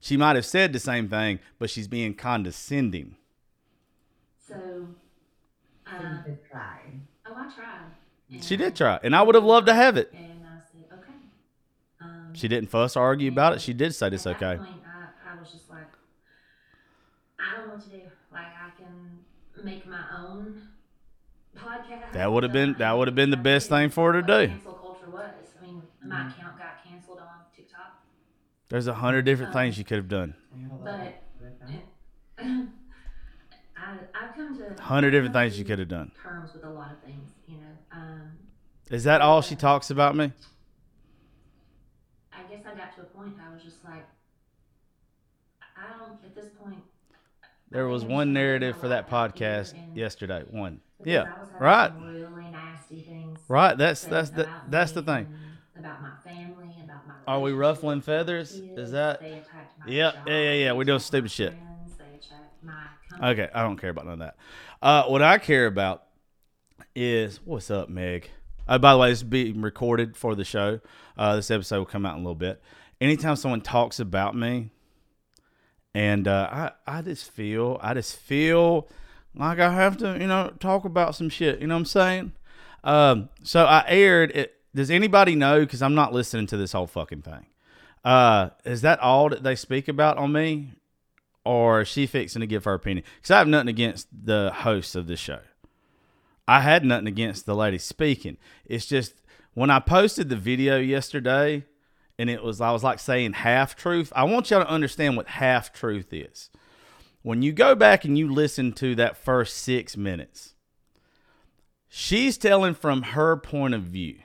She 0.00 0.16
might 0.16 0.36
have 0.36 0.46
said 0.46 0.72
the 0.72 0.80
same 0.80 1.08
thing, 1.08 1.38
but 1.58 1.70
she's 1.70 1.86
being 1.86 2.14
condescending. 2.14 3.16
So, 4.48 4.54
So 4.56 6.02
you 6.02 6.18
did 6.24 6.38
try. 6.50 6.78
oh, 7.26 7.34
I 7.36 7.54
tried. 7.54 7.80
And 8.30 8.42
She 8.44 8.56
did 8.56 8.74
try, 8.74 8.98
and 9.02 9.14
I 9.14 9.22
would 9.22 9.34
have 9.34 9.44
loved 9.44 9.66
to 9.66 9.74
have 9.74 9.96
it. 9.96 10.12
And 10.12 10.44
I 10.44 10.58
said, 10.72 10.84
okay. 10.98 11.12
Um, 12.00 12.32
She 12.34 12.48
didn't 12.48 12.70
fuss 12.70 12.96
or 12.96 13.02
argue 13.02 13.28
about 13.28 13.52
it. 13.54 13.60
She 13.60 13.72
did 13.74 13.94
say 13.94 14.08
it's 14.08 14.26
at 14.26 14.38
that 14.38 14.46
okay. 14.46 14.58
Point, 14.58 14.68
I, 14.86 15.34
I 15.36 15.40
was 15.40 15.52
just 15.52 15.68
like, 15.68 15.86
I 17.38 17.56
don't 17.56 17.68
know 17.68 17.74
what 17.74 17.82
to 17.84 17.90
do. 17.90 18.00
Like, 18.32 18.46
I 18.46 18.70
can 18.80 19.18
make 19.64 19.86
my 19.86 20.02
own 20.16 20.62
podcast. 21.56 22.12
That 22.12 22.32
would 22.32 22.42
have 22.42 22.52
been- 22.52 22.74
that 22.78 22.92
would 22.96 23.08
have 23.08 23.14
been 23.14 23.30
the 23.30 23.36
best 23.36 23.68
thing 23.68 23.90
for 23.90 24.12
her 24.12 24.22
to 24.22 24.26
what 24.32 24.38
do. 24.40 24.48
Cancel 24.48 24.72
culture 24.72 25.10
was. 25.10 25.34
I 25.60 25.66
mean, 25.66 25.82
my 26.02 26.30
account 26.30 26.56
got 26.58 26.82
canceled 26.84 27.18
on 27.18 27.44
TikTok. 27.54 27.98
There's 28.70 28.86
a 28.86 28.94
hundred 28.94 29.22
different 29.24 29.52
things 29.52 29.76
you 29.76 29.84
could 29.84 29.96
have 29.98 30.08
done. 30.08 30.34
But- 30.82 31.00
bit 31.02 31.22
with 31.40 31.60
that. 31.60 32.66
I 33.76 33.98
I've 34.14 34.34
come 34.34 34.56
to 34.56 34.82
Hundred 34.82 35.10
different 35.10 35.34
things 35.34 35.58
you 35.58 35.64
could 35.64 35.78
have 35.80 35.88
done. 35.88 36.12
Terms 36.22 36.52
with 36.54 36.64
a 36.64 36.70
lot 36.70 36.92
of 36.92 36.98
things, 37.04 37.30
you 37.48 37.56
know. 37.56 37.62
Um, 37.92 38.30
Is 38.90 39.04
that 39.04 39.20
all 39.20 39.42
she 39.42 39.56
talks 39.56 39.90
about 39.90 40.14
me? 40.14 40.32
I 42.32 42.42
guess 42.48 42.64
I 42.64 42.74
got 42.76 42.94
to 42.94 43.02
a 43.02 43.04
point 43.04 43.34
I 43.44 43.52
was 43.52 43.62
just 43.62 43.84
like, 43.84 44.04
I 45.76 45.98
don't 45.98 46.12
at 46.24 46.34
this 46.34 46.50
point. 46.62 46.82
There 47.70 47.88
was 47.88 48.04
one 48.04 48.32
narrative 48.32 48.76
for 48.76 48.88
that 48.88 49.10
life 49.10 49.12
out 49.32 49.38
here 49.38 49.48
podcast 49.48 49.96
yesterday. 49.96 50.44
One. 50.48 50.80
Yeah. 51.04 51.32
Right. 51.58 51.92
Really 52.00 52.50
nasty 52.50 53.00
things. 53.02 53.38
Right. 53.48 53.76
That's 53.76 54.04
that's 54.04 54.30
the 54.30 54.48
that's 54.68 54.92
the 54.92 55.02
thing. 55.02 55.26
About 55.76 56.02
my 56.02 56.10
family. 56.24 56.49
Are 57.30 57.38
we 57.38 57.52
ruffling 57.52 58.00
feathers? 58.00 58.50
Is 58.54 58.90
that- 58.90 59.20
They 59.20 59.34
attacked 59.34 59.78
my 59.78 59.92
Yep. 59.92 60.14
Yeah, 60.26 60.32
yeah, 60.32 60.52
yeah. 60.52 60.72
they 60.72 60.76
We 60.76 60.84
doing 60.84 60.98
stupid 60.98 61.30
shit. 61.30 61.52
friends, 61.52 61.96
They 61.96 62.04
attacked 62.16 62.64
my. 63.20 63.30
Okay, 63.30 63.48
I 63.54 63.62
don't 63.62 63.76
care 63.76 63.90
about 63.90 64.06
none 64.06 64.14
of 64.14 64.18
that. 64.18 64.36
Uh, 64.82 65.04
what 65.04 65.22
I 65.22 65.38
care 65.38 65.66
about 65.66 66.02
is 66.96 67.38
what's 67.44 67.70
up, 67.70 67.88
Meg. 67.88 68.28
Uh, 68.66 68.78
by 68.78 68.90
the 68.94 68.98
way, 68.98 69.10
this 69.10 69.18
is 69.20 69.22
being 69.22 69.60
recorded 69.62 70.16
for 70.16 70.34
the 70.34 70.44
show. 70.44 70.80
Uh, 71.16 71.36
this 71.36 71.52
episode 71.52 71.78
will 71.78 71.86
come 71.86 72.04
out 72.04 72.14
in 72.14 72.20
a 72.20 72.22
little 72.24 72.34
bit. 72.34 72.60
Anytime 73.00 73.36
someone 73.36 73.60
talks 73.60 74.00
about 74.00 74.34
me, 74.34 74.70
and 75.94 76.26
uh, 76.26 76.48
I, 76.86 76.98
I 76.98 77.02
just 77.02 77.30
feel, 77.30 77.78
I 77.80 77.94
just 77.94 78.16
feel 78.16 78.88
like 79.36 79.60
I 79.60 79.72
have 79.72 79.96
to, 79.98 80.18
you 80.18 80.26
know, 80.26 80.52
talk 80.58 80.84
about 80.84 81.14
some 81.14 81.28
shit. 81.28 81.60
You 81.60 81.68
know 81.68 81.74
what 81.74 81.80
I'm 81.80 81.84
saying? 81.84 82.32
Um, 82.82 83.28
so 83.44 83.66
I 83.66 83.84
aired 83.86 84.32
it. 84.32 84.56
Does 84.74 84.90
anybody 84.90 85.34
know? 85.34 85.60
Because 85.60 85.82
I'm 85.82 85.94
not 85.94 86.12
listening 86.12 86.46
to 86.48 86.56
this 86.56 86.72
whole 86.72 86.86
fucking 86.86 87.22
thing. 87.22 87.46
Uh, 88.04 88.50
is 88.64 88.82
that 88.82 89.00
all 89.00 89.28
that 89.28 89.42
they 89.42 89.54
speak 89.54 89.88
about 89.88 90.16
on 90.16 90.32
me? 90.32 90.72
or 91.44 91.82
is 91.82 91.88
she 91.88 92.06
fixing 92.06 92.40
to 92.40 92.46
give 92.46 92.64
her 92.64 92.74
opinion? 92.74 93.04
Because 93.16 93.30
I 93.30 93.38
have 93.38 93.48
nothing 93.48 93.68
against 93.68 94.08
the 94.12 94.52
hosts 94.54 94.94
of 94.94 95.06
this 95.06 95.20
show. 95.20 95.40
I 96.46 96.60
had 96.60 96.84
nothing 96.84 97.06
against 97.06 97.46
the 97.46 97.54
lady 97.54 97.78
speaking. 97.78 98.36
It's 98.64 98.86
just 98.86 99.14
when 99.54 99.70
I 99.70 99.78
posted 99.78 100.28
the 100.28 100.36
video 100.36 100.78
yesterday, 100.78 101.64
and 102.18 102.28
it 102.28 102.42
was 102.42 102.60
I 102.60 102.72
was 102.72 102.82
like 102.84 102.98
saying 102.98 103.34
half 103.34 103.76
truth. 103.76 104.12
I 104.14 104.24
want 104.24 104.50
y'all 104.50 104.62
to 104.62 104.68
understand 104.68 105.16
what 105.16 105.28
half 105.28 105.72
truth 105.72 106.12
is. 106.12 106.50
when 107.22 107.42
you 107.42 107.52
go 107.52 107.74
back 107.74 108.04
and 108.04 108.16
you 108.16 108.32
listen 108.32 108.72
to 108.72 108.94
that 108.94 109.16
first 109.16 109.58
six 109.58 109.96
minutes, 109.96 110.54
she's 111.88 112.38
telling 112.38 112.74
from 112.74 113.02
her 113.02 113.36
point 113.36 113.74
of 113.74 113.82
view 113.82 114.20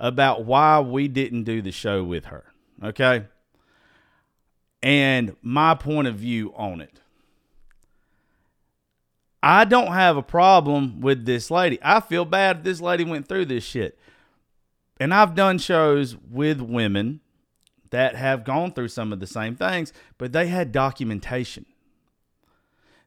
about 0.00 0.46
why 0.46 0.80
we 0.80 1.06
didn't 1.06 1.44
do 1.44 1.60
the 1.62 1.70
show 1.70 2.02
with 2.02 2.24
her. 2.24 2.46
Okay. 2.82 3.26
And 4.82 5.36
my 5.42 5.74
point 5.74 6.08
of 6.08 6.16
view 6.16 6.52
on 6.56 6.80
it. 6.80 7.00
I 9.42 9.64
don't 9.64 9.92
have 9.92 10.16
a 10.16 10.22
problem 10.22 11.00
with 11.00 11.26
this 11.26 11.50
lady. 11.50 11.78
I 11.82 12.00
feel 12.00 12.24
bad 12.24 12.64
this 12.64 12.80
lady 12.80 13.04
went 13.04 13.28
through 13.28 13.44
this 13.46 13.64
shit. 13.64 13.98
And 14.98 15.14
I've 15.14 15.34
done 15.34 15.58
shows 15.58 16.16
with 16.16 16.60
women 16.60 17.20
that 17.90 18.16
have 18.16 18.44
gone 18.44 18.72
through 18.72 18.88
some 18.88 19.12
of 19.12 19.20
the 19.20 19.26
same 19.26 19.56
things, 19.56 19.92
but 20.18 20.32
they 20.32 20.46
had 20.48 20.72
documentation. 20.72 21.66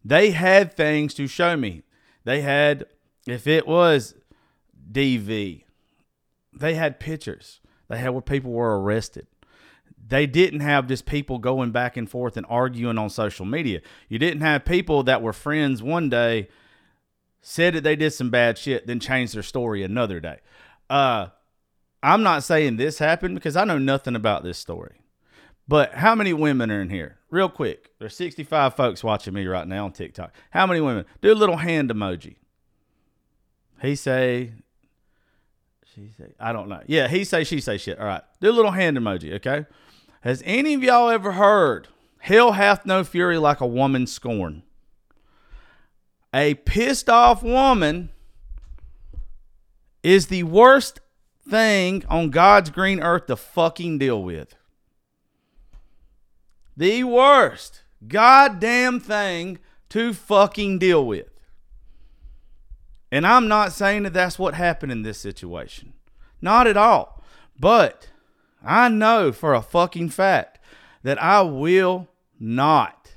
They 0.04 0.32
had 0.32 0.74
things 0.74 1.14
to 1.16 1.28
show 1.28 1.56
me. 1.56 1.84
They 2.24 2.42
had, 2.42 2.86
if 3.28 3.48
it 3.48 3.68
was 3.68 4.16
DV, 4.92 5.63
they 6.56 6.76
had 6.76 7.00
pictures. 7.00 7.60
They 7.90 7.98
had 7.98 8.10
where 8.10 8.22
people 8.22 8.52
were 8.52 8.80
arrested. 8.80 9.28
They 10.06 10.26
didn't 10.26 10.60
have 10.60 10.88
just 10.88 11.06
people 11.06 11.40
going 11.40 11.72
back 11.72 11.96
and 11.96 12.10
forth 12.10 12.36
and 12.36 12.46
arguing 12.50 12.98
on 12.98 13.10
social 13.10 13.46
media. 13.46 13.82
You 14.10 14.20
didn't 14.20 14.42
have 14.42 14.66
people 14.66 15.04
that 15.04 15.22
were 15.22 15.34
friends 15.34 15.82
one 15.82 16.10
day, 16.10 16.50
said 17.42 17.74
that 17.74 17.84
they 17.84 17.96
did 17.96 18.12
some 18.12 18.30
bad 18.30 18.58
shit, 18.58 18.88
then 18.88 19.00
changed 19.00 19.36
their 19.36 19.44
story 19.44 19.84
another 19.84 20.20
day. 20.20 20.40
Uh, 20.90 21.28
I'm 22.02 22.24
not 22.24 22.44
saying 22.44 22.78
this 22.78 23.00
happened 23.00 23.36
because 23.36 23.56
I 23.56 23.64
know 23.64 23.78
nothing 23.78 24.16
about 24.16 24.44
this 24.44 24.58
story. 24.58 25.02
But 25.68 25.94
how 25.94 26.16
many 26.16 26.34
women 26.34 26.70
are 26.70 26.82
in 26.82 26.90
here? 26.90 27.20
Real 27.30 27.50
quick. 27.50 27.92
There's 28.00 28.16
65 28.16 28.76
folks 28.76 29.04
watching 29.04 29.34
me 29.34 29.46
right 29.48 29.68
now 29.68 29.86
on 29.86 29.94
TikTok. 29.94 30.34
How 30.52 30.68
many 30.68 30.82
women? 30.82 31.06
Do 31.22 31.32
a 31.32 31.36
little 31.36 31.58
hand 31.58 31.90
emoji. 31.90 32.36
He 33.82 33.96
say, 33.96 34.54
she 35.94 36.12
say, 36.18 36.34
I 36.40 36.54
don't 36.54 36.70
know. 36.70 36.82
Yeah, 36.88 37.08
he 37.08 37.24
say, 37.24 37.44
she 37.44 37.60
say 37.60 37.78
shit. 37.78 38.00
All 38.00 38.06
right. 38.06 38.24
Do 38.42 38.50
a 38.50 38.52
little 38.52 38.72
hand 38.72 38.98
emoji, 38.98 39.34
okay? 39.36 39.66
Has 40.22 40.42
any 40.46 40.74
of 40.74 40.84
y'all 40.84 41.10
ever 41.10 41.34
heard, 41.34 41.88
hell 42.20 42.54
hath 42.54 42.86
no 42.86 43.04
fury 43.04 43.38
like 43.38 43.62
a 43.62 43.68
woman 43.68 44.08
scorn? 44.08 44.64
A 46.34 46.56
pissed 46.56 47.10
off 47.10 47.44
woman 47.44 48.10
is 50.02 50.28
the 50.28 50.44
worst 50.44 51.00
thing 51.48 52.04
on 52.10 52.30
God's 52.30 52.70
green 52.70 53.02
earth 53.02 53.28
to 53.28 53.36
fucking 53.36 54.00
deal 54.00 54.24
with. 54.24 54.56
The 56.76 57.04
worst 57.04 57.84
goddamn 58.08 59.00
thing 59.00 59.60
to 59.90 60.14
fucking 60.14 60.80
deal 60.80 61.06
with. 61.06 61.28
And 63.14 63.28
I'm 63.28 63.48
not 63.48 63.74
saying 63.74 64.02
that 64.04 64.14
that's 64.14 64.40
what 64.40 64.56
happened 64.56 64.92
in 64.92 65.04
this 65.04 65.20
situation. 65.20 65.94
Not 66.42 66.66
at 66.66 66.76
all. 66.76 67.22
But 67.60 68.10
I 68.66 68.90
know 68.90 69.32
for 69.32 69.54
a 69.54 69.62
fucking 69.62 70.10
fact 70.10 70.58
that 71.04 71.22
I 71.22 71.42
will 71.42 72.08
not 72.40 73.12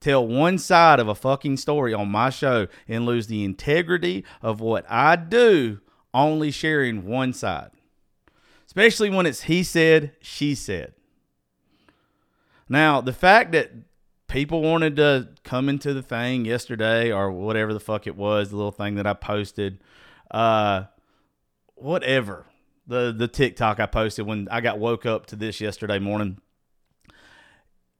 tell 0.00 0.26
one 0.26 0.56
side 0.56 0.98
of 0.98 1.08
a 1.08 1.14
fucking 1.14 1.58
story 1.58 1.92
on 1.92 2.08
my 2.08 2.30
show 2.30 2.68
and 2.88 3.04
lose 3.04 3.26
the 3.26 3.44
integrity 3.44 4.24
of 4.40 4.62
what 4.62 4.90
I 4.90 5.16
do 5.16 5.82
only 6.14 6.50
sharing 6.50 7.04
one 7.04 7.34
side. 7.34 7.72
Especially 8.66 9.10
when 9.10 9.26
it's 9.26 9.42
he 9.42 9.62
said, 9.62 10.12
she 10.22 10.54
said. 10.54 10.94
Now, 12.66 13.02
the 13.02 13.12
fact 13.12 13.52
that 13.52 13.72
people 14.28 14.62
wanted 14.62 14.96
to 14.96 15.28
come 15.42 15.68
into 15.68 15.92
the 15.92 16.02
thing 16.02 16.44
yesterday 16.44 17.10
or 17.10 17.32
whatever 17.32 17.72
the 17.72 17.80
fuck 17.80 18.06
it 18.06 18.16
was, 18.16 18.50
the 18.50 18.56
little 18.56 18.70
thing 18.70 18.94
that 18.94 19.06
I 19.06 19.14
posted, 19.14 19.82
uh, 20.30 20.84
whatever. 21.74 22.46
The 22.86 23.14
the 23.16 23.28
TikTok 23.28 23.80
I 23.80 23.86
posted 23.86 24.26
when 24.26 24.48
I 24.50 24.62
got 24.62 24.78
woke 24.78 25.04
up 25.04 25.26
to 25.26 25.36
this 25.36 25.60
yesterday 25.60 25.98
morning. 25.98 26.38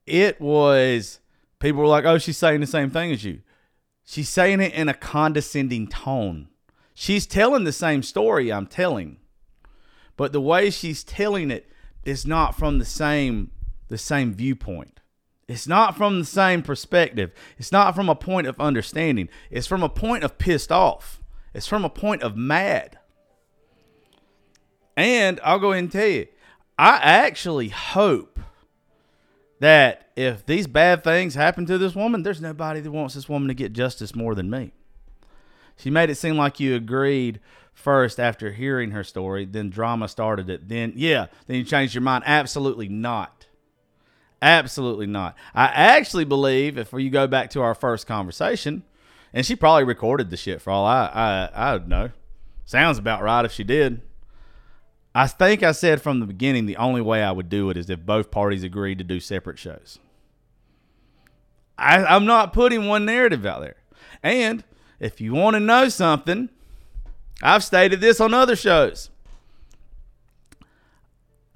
It 0.06 0.40
was 0.40 1.20
people 1.58 1.82
were 1.82 1.88
like, 1.88 2.06
"Oh, 2.06 2.16
she's 2.16 2.38
saying 2.38 2.60
the 2.60 2.66
same 2.66 2.88
thing 2.88 3.12
as 3.12 3.22
you." 3.22 3.42
She's 4.06 4.30
saying 4.30 4.62
it 4.62 4.72
in 4.72 4.88
a 4.88 4.94
condescending 4.94 5.88
tone. 5.88 6.48
She's 6.94 7.26
telling 7.26 7.64
the 7.64 7.72
same 7.72 8.02
story 8.02 8.50
I'm 8.50 8.66
telling. 8.66 9.18
But 10.16 10.32
the 10.32 10.40
way 10.40 10.70
she's 10.70 11.04
telling 11.04 11.50
it 11.50 11.70
is 12.04 12.26
not 12.26 12.56
from 12.56 12.78
the 12.78 12.86
same 12.86 13.50
the 13.88 13.98
same 13.98 14.32
viewpoint. 14.32 15.00
It's 15.48 15.66
not 15.66 15.96
from 15.96 16.20
the 16.20 16.26
same 16.26 16.62
perspective. 16.62 17.32
It's 17.56 17.72
not 17.72 17.94
from 17.94 18.10
a 18.10 18.14
point 18.14 18.46
of 18.46 18.60
understanding. 18.60 19.30
It's 19.50 19.66
from 19.66 19.82
a 19.82 19.88
point 19.88 20.22
of 20.22 20.36
pissed 20.36 20.70
off. 20.70 21.22
It's 21.54 21.66
from 21.66 21.84
a 21.84 21.90
point 21.90 22.22
of 22.22 22.36
mad. 22.36 22.98
And 24.94 25.40
I'll 25.42 25.58
go 25.58 25.72
ahead 25.72 25.84
and 25.84 25.92
tell 25.92 26.06
you, 26.06 26.26
I 26.78 26.96
actually 26.98 27.70
hope 27.70 28.38
that 29.60 30.10
if 30.16 30.44
these 30.44 30.66
bad 30.66 31.02
things 31.02 31.34
happen 31.34 31.64
to 31.66 31.78
this 31.78 31.94
woman, 31.94 32.22
there's 32.22 32.42
nobody 32.42 32.80
that 32.80 32.90
wants 32.90 33.14
this 33.14 33.28
woman 33.28 33.48
to 33.48 33.54
get 33.54 33.72
justice 33.72 34.14
more 34.14 34.34
than 34.34 34.50
me. 34.50 34.72
She 35.76 35.90
made 35.90 36.10
it 36.10 36.16
seem 36.16 36.36
like 36.36 36.60
you 36.60 36.74
agreed 36.74 37.40
first 37.72 38.20
after 38.20 38.52
hearing 38.52 38.90
her 38.90 39.04
story, 39.04 39.44
then 39.44 39.70
drama 39.70 40.08
started 40.08 40.50
it. 40.50 40.68
Then, 40.68 40.92
yeah, 40.96 41.26
then 41.46 41.56
you 41.56 41.64
changed 41.64 41.94
your 41.94 42.02
mind. 42.02 42.24
Absolutely 42.26 42.88
not. 42.88 43.37
Absolutely 44.40 45.06
not. 45.06 45.36
I 45.54 45.66
actually 45.66 46.24
believe 46.24 46.78
if 46.78 46.92
you 46.92 47.10
go 47.10 47.26
back 47.26 47.50
to 47.50 47.62
our 47.62 47.74
first 47.74 48.06
conversation, 48.06 48.84
and 49.32 49.44
she 49.44 49.56
probably 49.56 49.84
recorded 49.84 50.30
the 50.30 50.36
shit 50.36 50.62
for 50.62 50.70
all 50.70 50.86
I 50.86 51.06
I 51.54 51.74
I 51.74 51.78
know. 51.78 52.10
Sounds 52.64 52.98
about 52.98 53.22
right 53.22 53.44
if 53.44 53.52
she 53.52 53.64
did. 53.64 54.02
I 55.14 55.26
think 55.26 55.62
I 55.62 55.72
said 55.72 56.00
from 56.00 56.20
the 56.20 56.26
beginning 56.26 56.66
the 56.66 56.76
only 56.76 57.00
way 57.00 57.22
I 57.22 57.32
would 57.32 57.48
do 57.48 57.70
it 57.70 57.76
is 57.76 57.90
if 57.90 58.06
both 58.06 58.30
parties 58.30 58.62
agreed 58.62 58.98
to 58.98 59.04
do 59.04 59.18
separate 59.20 59.58
shows. 59.58 59.98
I, 61.76 62.04
I'm 62.04 62.26
not 62.26 62.52
putting 62.52 62.86
one 62.86 63.04
narrative 63.04 63.46
out 63.46 63.60
there. 63.60 63.76
And 64.22 64.64
if 65.00 65.20
you 65.20 65.32
want 65.32 65.54
to 65.54 65.60
know 65.60 65.88
something, 65.88 66.50
I've 67.42 67.64
stated 67.64 68.00
this 68.00 68.20
on 68.20 68.34
other 68.34 68.56
shows. 68.56 69.10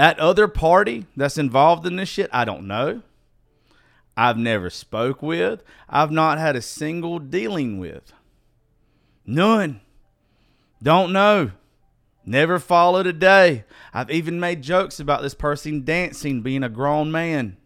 That 0.03 0.19
other 0.19 0.49
party 0.49 1.07
that's 1.17 1.39
involved 1.39 1.87
in 1.87 1.95
this 1.95 2.09
shit, 2.09 2.29
I 2.33 2.45
don't 2.45 2.67
know. 2.67 3.03
I've 4.17 4.37
never 4.37 4.69
spoke 4.69 5.23
with. 5.23 5.63
I've 5.89 6.11
not 6.11 6.39
had 6.39 6.57
a 6.57 6.61
single 6.61 7.21
dealing 7.21 7.79
with. 7.79 8.13
None. 9.25 9.81
Don't 10.83 11.13
know. 11.13 11.53
Never 12.27 12.59
followed 12.59 13.07
a 13.07 13.13
day. 13.13 13.63
I've 13.95 14.11
even 14.11 14.41
made 14.41 14.63
jokes 14.63 14.99
about 14.99 15.23
this 15.23 15.35
person 15.35 15.85
dancing 15.85 16.43
being 16.43 16.65
a 16.65 16.69
grown 16.69 17.13
man. 17.13 17.57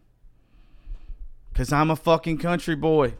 Cause 1.55 1.73
I'm 1.73 1.89
a 1.89 1.95
fucking 1.95 2.37
country 2.37 2.75
boy 2.75 3.15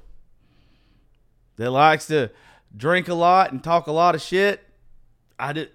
that 1.56 1.72
likes 1.72 2.06
to 2.06 2.30
drink 2.76 3.08
a 3.08 3.16
lot 3.16 3.52
and 3.52 3.64
talk 3.64 3.88
a 3.88 3.92
lot 3.92 4.14
of 4.14 4.22
shit. 4.22 4.64
I 5.40 5.54
did 5.54 5.72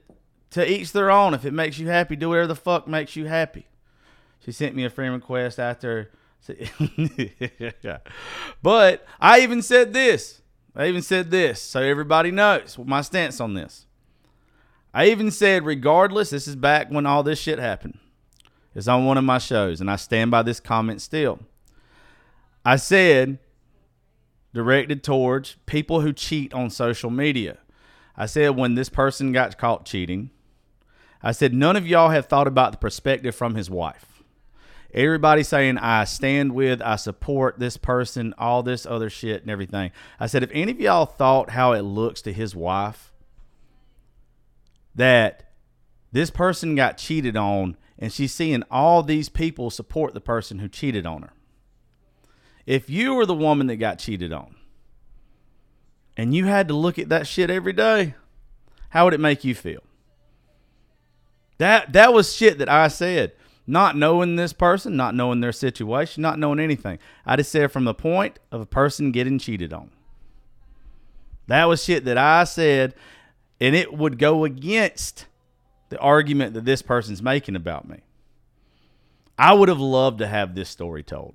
to 0.53 0.71
each 0.71 0.93
their 0.93 1.11
own. 1.11 1.35
If 1.35 1.45
it 1.45 1.53
makes 1.53 1.79
you 1.79 1.89
happy, 1.89 2.17
do 2.17 2.31
whatever 2.31 2.47
the 2.47 2.57
fuck 2.57 2.87
makes 2.87 3.17
you 3.17 3.27
happy. 3.27 3.67
She 4.45 4.53
sent 4.53 4.75
me 4.75 4.85
a 4.85 4.91
friend 4.91 5.13
request 5.13 5.59
after. 5.59 6.11
but 8.63 9.07
I 9.21 9.41
even 9.41 9.63
said 9.63 9.93
this. 9.93 10.41
I 10.75 10.87
even 10.87 11.03
said 11.03 11.31
this 11.31 11.61
so 11.61 11.81
everybody 11.81 12.31
knows 12.31 12.79
my 12.83 13.03
stance 13.03 13.41
on 13.41 13.55
this. 13.55 13.87
I 14.95 15.09
even 15.09 15.31
said, 15.31 15.65
regardless, 15.65 16.31
this 16.31 16.49
is 16.49 16.57
back 16.57 16.91
when 16.91 17.07
all 17.07 17.23
this 17.23 17.39
shit 17.39 17.59
happened. 17.59 17.99
It's 18.75 18.89
on 18.89 19.05
one 19.05 19.19
of 19.19 19.25
my 19.25 19.39
shows, 19.39 19.81
and 19.81 19.91
I 19.91 19.97
stand 19.97 20.31
by 20.31 20.43
this 20.43 20.61
comment 20.61 21.01
still. 21.01 21.41
I 22.65 22.77
said, 22.77 23.39
directed 24.53 25.03
towards 25.03 25.57
people 25.67 26.01
who 26.03 26.13
cheat 26.13 26.53
on 26.53 26.69
social 26.71 27.11
media. 27.11 27.59
I 28.17 28.27
said, 28.27 28.57
when 28.57 28.75
this 28.75 28.89
person 28.89 29.33
got 29.33 29.57
caught 29.57 29.87
cheating, 29.87 30.31
I 31.23 31.33
said, 31.33 31.55
none 31.55 31.77
of 31.77 31.87
y'all 31.87 32.11
have 32.11 32.27
thought 32.27 32.49
about 32.49 32.73
the 32.73 32.79
perspective 32.79 33.35
from 33.35 33.55
his 33.55 33.71
wife. 33.71 34.07
Everybody 34.95 35.43
saying, 35.43 35.79
I 35.79 36.05
stand 36.05 36.53
with, 36.53 36.83
I 36.83 36.97
support 36.97 37.59
this 37.59 37.77
person, 37.77 38.35
all 38.37 38.63
this 38.63 38.85
other 38.85 39.09
shit 39.09 39.41
and 39.43 39.51
everything. 39.51 39.91
I 40.21 40.27
said, 40.27 40.43
if 40.43 40.51
any 40.53 40.73
of 40.73 40.81
y'all 40.81 41.07
thought 41.07 41.51
how 41.51 41.73
it 41.73 41.83
looks 41.83 42.21
to 42.23 42.33
his 42.33 42.55
wife, 42.55 43.13
that 44.95 45.53
this 46.11 46.31
person 46.31 46.75
got 46.75 46.99
cheated 46.99 47.37
on 47.37 47.77
and 47.99 48.13
she's 48.13 48.35
seeing 48.35 48.65
all 48.71 49.03
these 49.03 49.29
people 49.29 49.71
support 49.71 50.13
the 50.13 50.21
person 50.21 50.59
who 50.59 50.69
cheated 50.69 51.07
on 51.07 51.23
her. 51.23 51.33
If 52.67 52.91
you 52.91 53.15
were 53.15 53.27
the 53.27 53.35
woman 53.35 53.69
that 53.69 53.77
got 53.77 53.99
cheated 53.99 54.33
on 54.33 54.57
and 56.17 56.35
you 56.35 56.45
had 56.45 56.69
to 56.69 56.75
look 56.75 56.99
at 56.99 57.09
that 57.09 57.27
shit 57.27 57.49
every 57.49 57.73
day, 57.73 58.15
how 58.91 59.07
would 59.07 59.15
it 59.15 59.21
make 59.21 59.43
you 59.43 59.55
feel? 59.55 59.83
That 61.63 61.93
that 61.93 62.13
was 62.13 62.35
shit 62.35 62.59
that 62.59 62.69
I 62.69 62.89
said. 62.89 63.33
not 63.67 63.97
knowing 63.97 64.37
this 64.37 64.53
person, 64.53 64.97
not 64.97 65.15
knowing 65.15 65.41
their 65.41 65.53
situation, 65.53 66.23
not 66.23 66.39
knowing 66.39 66.59
anything. 66.61 66.99
I 67.25 67.37
just 67.37 67.53
said 67.53 67.71
from 67.71 67.85
the 67.85 67.95
point 67.95 68.39
of 68.51 68.61
a 68.61 68.67
person 68.67 69.13
getting 69.13 69.39
cheated 69.39 69.73
on. 69.73 69.91
That 71.47 71.67
was 71.67 71.83
shit 71.83 72.05
that 72.05 72.19
I 72.19 72.45
said, 72.45 72.95
and 73.61 73.75
it 73.75 73.93
would 73.93 74.19
go 74.19 74.45
against 74.45 75.27
the 75.91 75.99
argument 75.99 76.55
that 76.55 76.65
this 76.65 76.83
person's 76.83 77.23
making 77.23 77.57
about 77.57 77.89
me. 77.89 78.01
I 79.39 79.55
would 79.55 79.69
have 79.69 79.81
loved 79.81 80.19
to 80.19 80.27
have 80.27 80.55
this 80.55 80.69
story 80.69 81.03
told. 81.03 81.35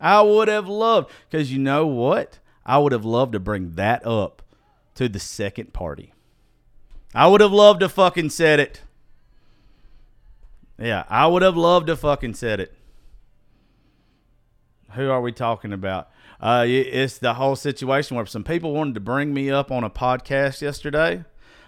I 0.00 0.20
would 0.20 0.48
have 0.48 0.68
loved, 0.68 1.10
because 1.28 1.52
you 1.52 1.58
know 1.58 1.86
what? 1.86 2.38
I 2.64 2.78
would 2.78 2.92
have 2.92 3.04
loved 3.04 3.32
to 3.32 3.40
bring 3.40 3.72
that 3.72 4.06
up 4.06 4.42
to 4.96 5.08
the 5.08 5.20
second 5.20 5.72
party. 5.72 6.12
I 7.14 7.28
would 7.28 7.40
have 7.40 7.52
loved 7.52 7.80
to 7.80 7.88
fucking 7.88 8.30
said 8.30 8.60
it. 8.60 8.82
Yeah, 10.78 11.04
I 11.08 11.26
would 11.26 11.42
have 11.42 11.56
loved 11.56 11.86
to 11.86 11.96
fucking 11.96 12.34
said 12.34 12.60
it. 12.60 12.74
Who 14.92 15.10
are 15.10 15.20
we 15.20 15.32
talking 15.32 15.72
about? 15.72 16.08
Uh, 16.40 16.64
it's 16.66 17.18
the 17.18 17.34
whole 17.34 17.56
situation 17.56 18.16
where 18.16 18.26
some 18.26 18.44
people 18.44 18.72
wanted 18.72 18.94
to 18.94 19.00
bring 19.00 19.32
me 19.32 19.50
up 19.50 19.70
on 19.70 19.84
a 19.84 19.90
podcast 19.90 20.60
yesterday, 20.60 21.24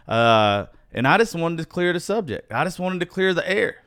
uh, 0.07 0.67
and 0.93 1.09
I 1.09 1.17
just 1.19 1.35
wanted 1.35 1.59
to 1.59 1.65
clear 1.65 1.93
the 1.93 2.01
subject. 2.01 2.53
I 2.53 2.65
just 2.65 2.79
wanted 2.79 3.01
to 3.01 3.07
clear 3.07 3.33
the 3.33 3.49
air. 3.49 3.83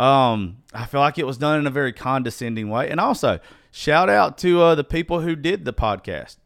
Um, 0.00 0.58
I 0.74 0.86
feel 0.86 1.00
like 1.00 1.18
it 1.18 1.26
was 1.26 1.38
done 1.38 1.60
in 1.60 1.66
a 1.66 1.70
very 1.70 1.92
condescending 1.92 2.68
way, 2.68 2.90
and 2.90 2.98
also 2.98 3.38
shout 3.70 4.08
out 4.08 4.38
to 4.38 4.60
uh, 4.60 4.74
the 4.74 4.84
people 4.84 5.20
who 5.20 5.36
did 5.36 5.64
the 5.64 5.72
podcast. 5.72 6.36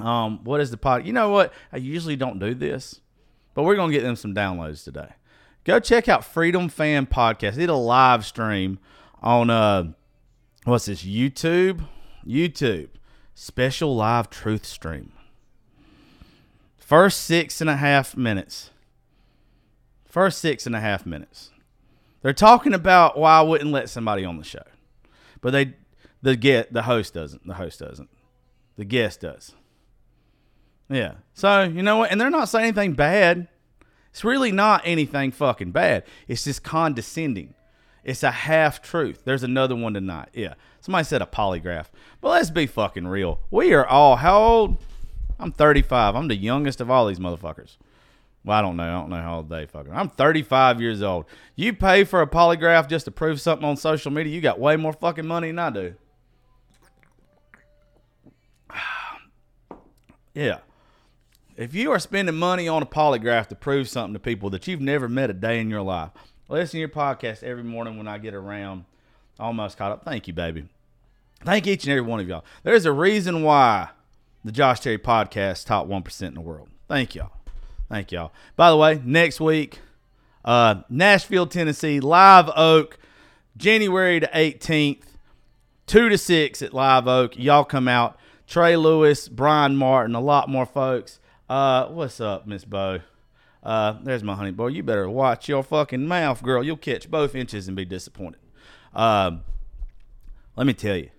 Um, 0.00 0.42
what 0.42 0.60
is 0.60 0.72
the 0.72 0.76
pod? 0.76 1.06
You 1.06 1.12
know 1.12 1.30
what? 1.30 1.52
I 1.72 1.76
usually 1.76 2.16
don't 2.16 2.40
do 2.40 2.54
this, 2.54 3.00
but 3.54 3.62
we're 3.62 3.76
gonna 3.76 3.92
get 3.92 4.02
them 4.02 4.16
some 4.16 4.34
downloads 4.34 4.82
today. 4.82 5.10
Go 5.64 5.78
check 5.78 6.08
out 6.08 6.24
Freedom 6.24 6.68
Fan 6.68 7.06
Podcast. 7.06 7.54
They 7.54 7.62
did 7.62 7.70
a 7.70 7.74
live 7.74 8.26
stream 8.26 8.78
on 9.22 9.50
uh, 9.50 9.92
what's 10.64 10.86
this? 10.86 11.04
YouTube, 11.04 11.86
YouTube 12.26 12.88
special 13.34 13.94
live 13.94 14.30
truth 14.30 14.64
stream. 14.64 15.12
First 16.78 17.22
six 17.22 17.60
and 17.60 17.70
a 17.70 17.76
half 17.76 18.16
minutes. 18.16 18.70
First 20.04 20.38
six 20.38 20.66
and 20.66 20.76
a 20.76 20.80
half 20.80 21.06
minutes. 21.06 21.50
They're 22.20 22.32
talking 22.32 22.74
about 22.74 23.18
why 23.18 23.38
I 23.38 23.42
wouldn't 23.42 23.72
let 23.72 23.88
somebody 23.88 24.24
on 24.24 24.36
the 24.36 24.44
show, 24.44 24.62
but 25.40 25.50
they 25.50 25.74
the 26.20 26.36
get 26.36 26.72
the 26.72 26.82
host 26.82 27.14
doesn't. 27.14 27.46
The 27.46 27.54
host 27.54 27.80
doesn't. 27.80 28.10
The 28.76 28.84
guest 28.84 29.20
does. 29.20 29.54
Yeah. 30.88 31.14
So 31.34 31.62
you 31.62 31.82
know 31.82 31.96
what? 31.96 32.12
And 32.12 32.20
they're 32.20 32.30
not 32.30 32.48
saying 32.48 32.66
anything 32.66 32.92
bad. 32.92 33.48
It's 34.12 34.24
really 34.24 34.52
not 34.52 34.82
anything 34.84 35.32
fucking 35.32 35.72
bad. 35.72 36.04
It's 36.28 36.44
just 36.44 36.62
condescending. 36.62 37.54
It's 38.04 38.22
a 38.22 38.30
half 38.30 38.82
truth. 38.82 39.22
There's 39.24 39.42
another 39.42 39.74
one 39.74 39.94
tonight. 39.94 40.28
Yeah. 40.34 40.54
Somebody 40.82 41.04
said 41.04 41.22
a 41.22 41.26
polygraph. 41.26 41.86
But 42.20 42.28
let's 42.30 42.50
be 42.50 42.66
fucking 42.66 43.06
real. 43.06 43.40
We 43.50 43.72
are 43.72 43.86
all 43.86 44.16
how 44.16 44.38
old? 44.38 44.76
I'm 45.38 45.50
35. 45.50 46.14
I'm 46.14 46.28
the 46.28 46.36
youngest 46.36 46.82
of 46.82 46.90
all 46.90 47.06
these 47.06 47.18
motherfuckers. 47.18 47.78
Well, 48.44 48.58
I 48.58 48.60
don't 48.60 48.76
know. 48.76 48.82
I 48.82 49.00
don't 49.00 49.08
know 49.08 49.22
how 49.22 49.36
old 49.36 49.48
they 49.48 49.64
fucking. 49.64 49.92
I'm 49.92 50.10
35 50.10 50.80
years 50.80 51.00
old. 51.00 51.24
You 51.56 51.72
pay 51.72 52.04
for 52.04 52.20
a 52.20 52.26
polygraph 52.26 52.88
just 52.88 53.06
to 53.06 53.10
prove 53.10 53.40
something 53.40 53.66
on 53.66 53.78
social 53.78 54.10
media. 54.10 54.34
You 54.34 54.42
got 54.42 54.60
way 54.60 54.76
more 54.76 54.92
fucking 54.92 55.26
money 55.26 55.46
than 55.48 55.58
I 55.58 55.70
do. 55.70 55.94
yeah. 60.34 60.58
If 61.56 61.74
you 61.74 61.92
are 61.92 61.98
spending 61.98 62.36
money 62.36 62.66
on 62.66 62.82
a 62.82 62.86
polygraph 62.86 63.48
to 63.48 63.54
prove 63.54 63.88
something 63.88 64.14
to 64.14 64.18
people 64.18 64.50
that 64.50 64.66
you've 64.66 64.80
never 64.80 65.08
met 65.08 65.30
a 65.30 65.34
day 65.34 65.60
in 65.60 65.68
your 65.68 65.82
life, 65.82 66.10
listen 66.48 66.72
to 66.72 66.78
your 66.78 66.88
podcast 66.88 67.42
every 67.42 67.62
morning 67.62 67.98
when 67.98 68.08
I 68.08 68.18
get 68.18 68.34
around. 68.34 68.84
Almost 69.38 69.76
caught 69.76 69.92
up. 69.92 70.04
Thank 70.04 70.26
you, 70.28 70.32
baby. 70.32 70.64
Thank 71.44 71.66
each 71.66 71.84
and 71.84 71.90
every 71.92 72.02
one 72.02 72.20
of 72.20 72.28
y'all. 72.28 72.44
There's 72.62 72.86
a 72.86 72.92
reason 72.92 73.42
why 73.42 73.90
the 74.44 74.52
Josh 74.52 74.80
Terry 74.80 74.98
podcast 74.98 75.66
top 75.66 75.86
1% 75.86 76.22
in 76.22 76.34
the 76.34 76.40
world. 76.40 76.68
Thank 76.88 77.14
y'all. 77.14 77.32
Thank 77.88 78.12
y'all. 78.12 78.32
By 78.56 78.70
the 78.70 78.76
way, 78.76 79.00
next 79.04 79.40
week, 79.40 79.80
uh, 80.44 80.82
Nashville, 80.88 81.46
Tennessee, 81.46 82.00
Live 82.00 82.50
Oak, 82.56 82.98
January 83.56 84.18
the 84.18 84.30
18th, 84.34 85.02
2 85.86 86.08
to 86.08 86.18
6 86.18 86.62
at 86.62 86.72
Live 86.72 87.06
Oak. 87.06 87.36
Y'all 87.36 87.64
come 87.64 87.88
out. 87.88 88.18
Trey 88.46 88.76
Lewis, 88.76 89.28
Brian 89.28 89.76
Martin, 89.76 90.14
a 90.14 90.20
lot 90.20 90.48
more 90.48 90.66
folks. 90.66 91.18
Uh, 91.52 91.86
what's 91.88 92.18
up, 92.18 92.46
Miss 92.46 92.64
Bo? 92.64 93.00
Uh, 93.62 93.98
there's 94.02 94.24
my 94.24 94.34
honey 94.34 94.52
boy. 94.52 94.68
You 94.68 94.82
better 94.82 95.06
watch 95.06 95.50
your 95.50 95.62
fucking 95.62 96.08
mouth, 96.08 96.42
girl. 96.42 96.64
You'll 96.64 96.78
catch 96.78 97.10
both 97.10 97.34
inches 97.34 97.68
and 97.68 97.76
be 97.76 97.84
disappointed. 97.84 98.40
Um, 98.94 99.42
let 100.56 100.66
me 100.66 100.72
tell 100.72 100.96
you. 100.96 101.10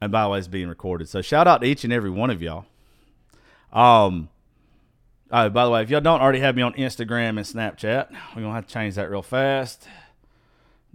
And 0.00 0.12
by 0.12 0.22
the 0.22 0.28
way, 0.28 0.38
it's 0.38 0.46
being 0.46 0.68
recorded. 0.68 1.08
So 1.08 1.22
shout 1.22 1.48
out 1.48 1.60
to 1.62 1.66
each 1.66 1.82
and 1.82 1.92
every 1.92 2.08
one 2.08 2.30
of 2.30 2.40
y'all. 2.40 2.66
Um, 3.72 4.28
oh, 5.32 5.50
by 5.50 5.64
the 5.64 5.72
way, 5.72 5.82
if 5.82 5.90
y'all 5.90 6.00
don't 6.00 6.20
already 6.20 6.38
have 6.38 6.54
me 6.54 6.62
on 6.62 6.74
Instagram 6.74 7.30
and 7.30 7.40
Snapchat, 7.40 8.12
we're 8.36 8.42
gonna 8.42 8.54
have 8.54 8.68
to 8.68 8.72
change 8.72 8.94
that 8.94 9.10
real 9.10 9.22
fast. 9.22 9.88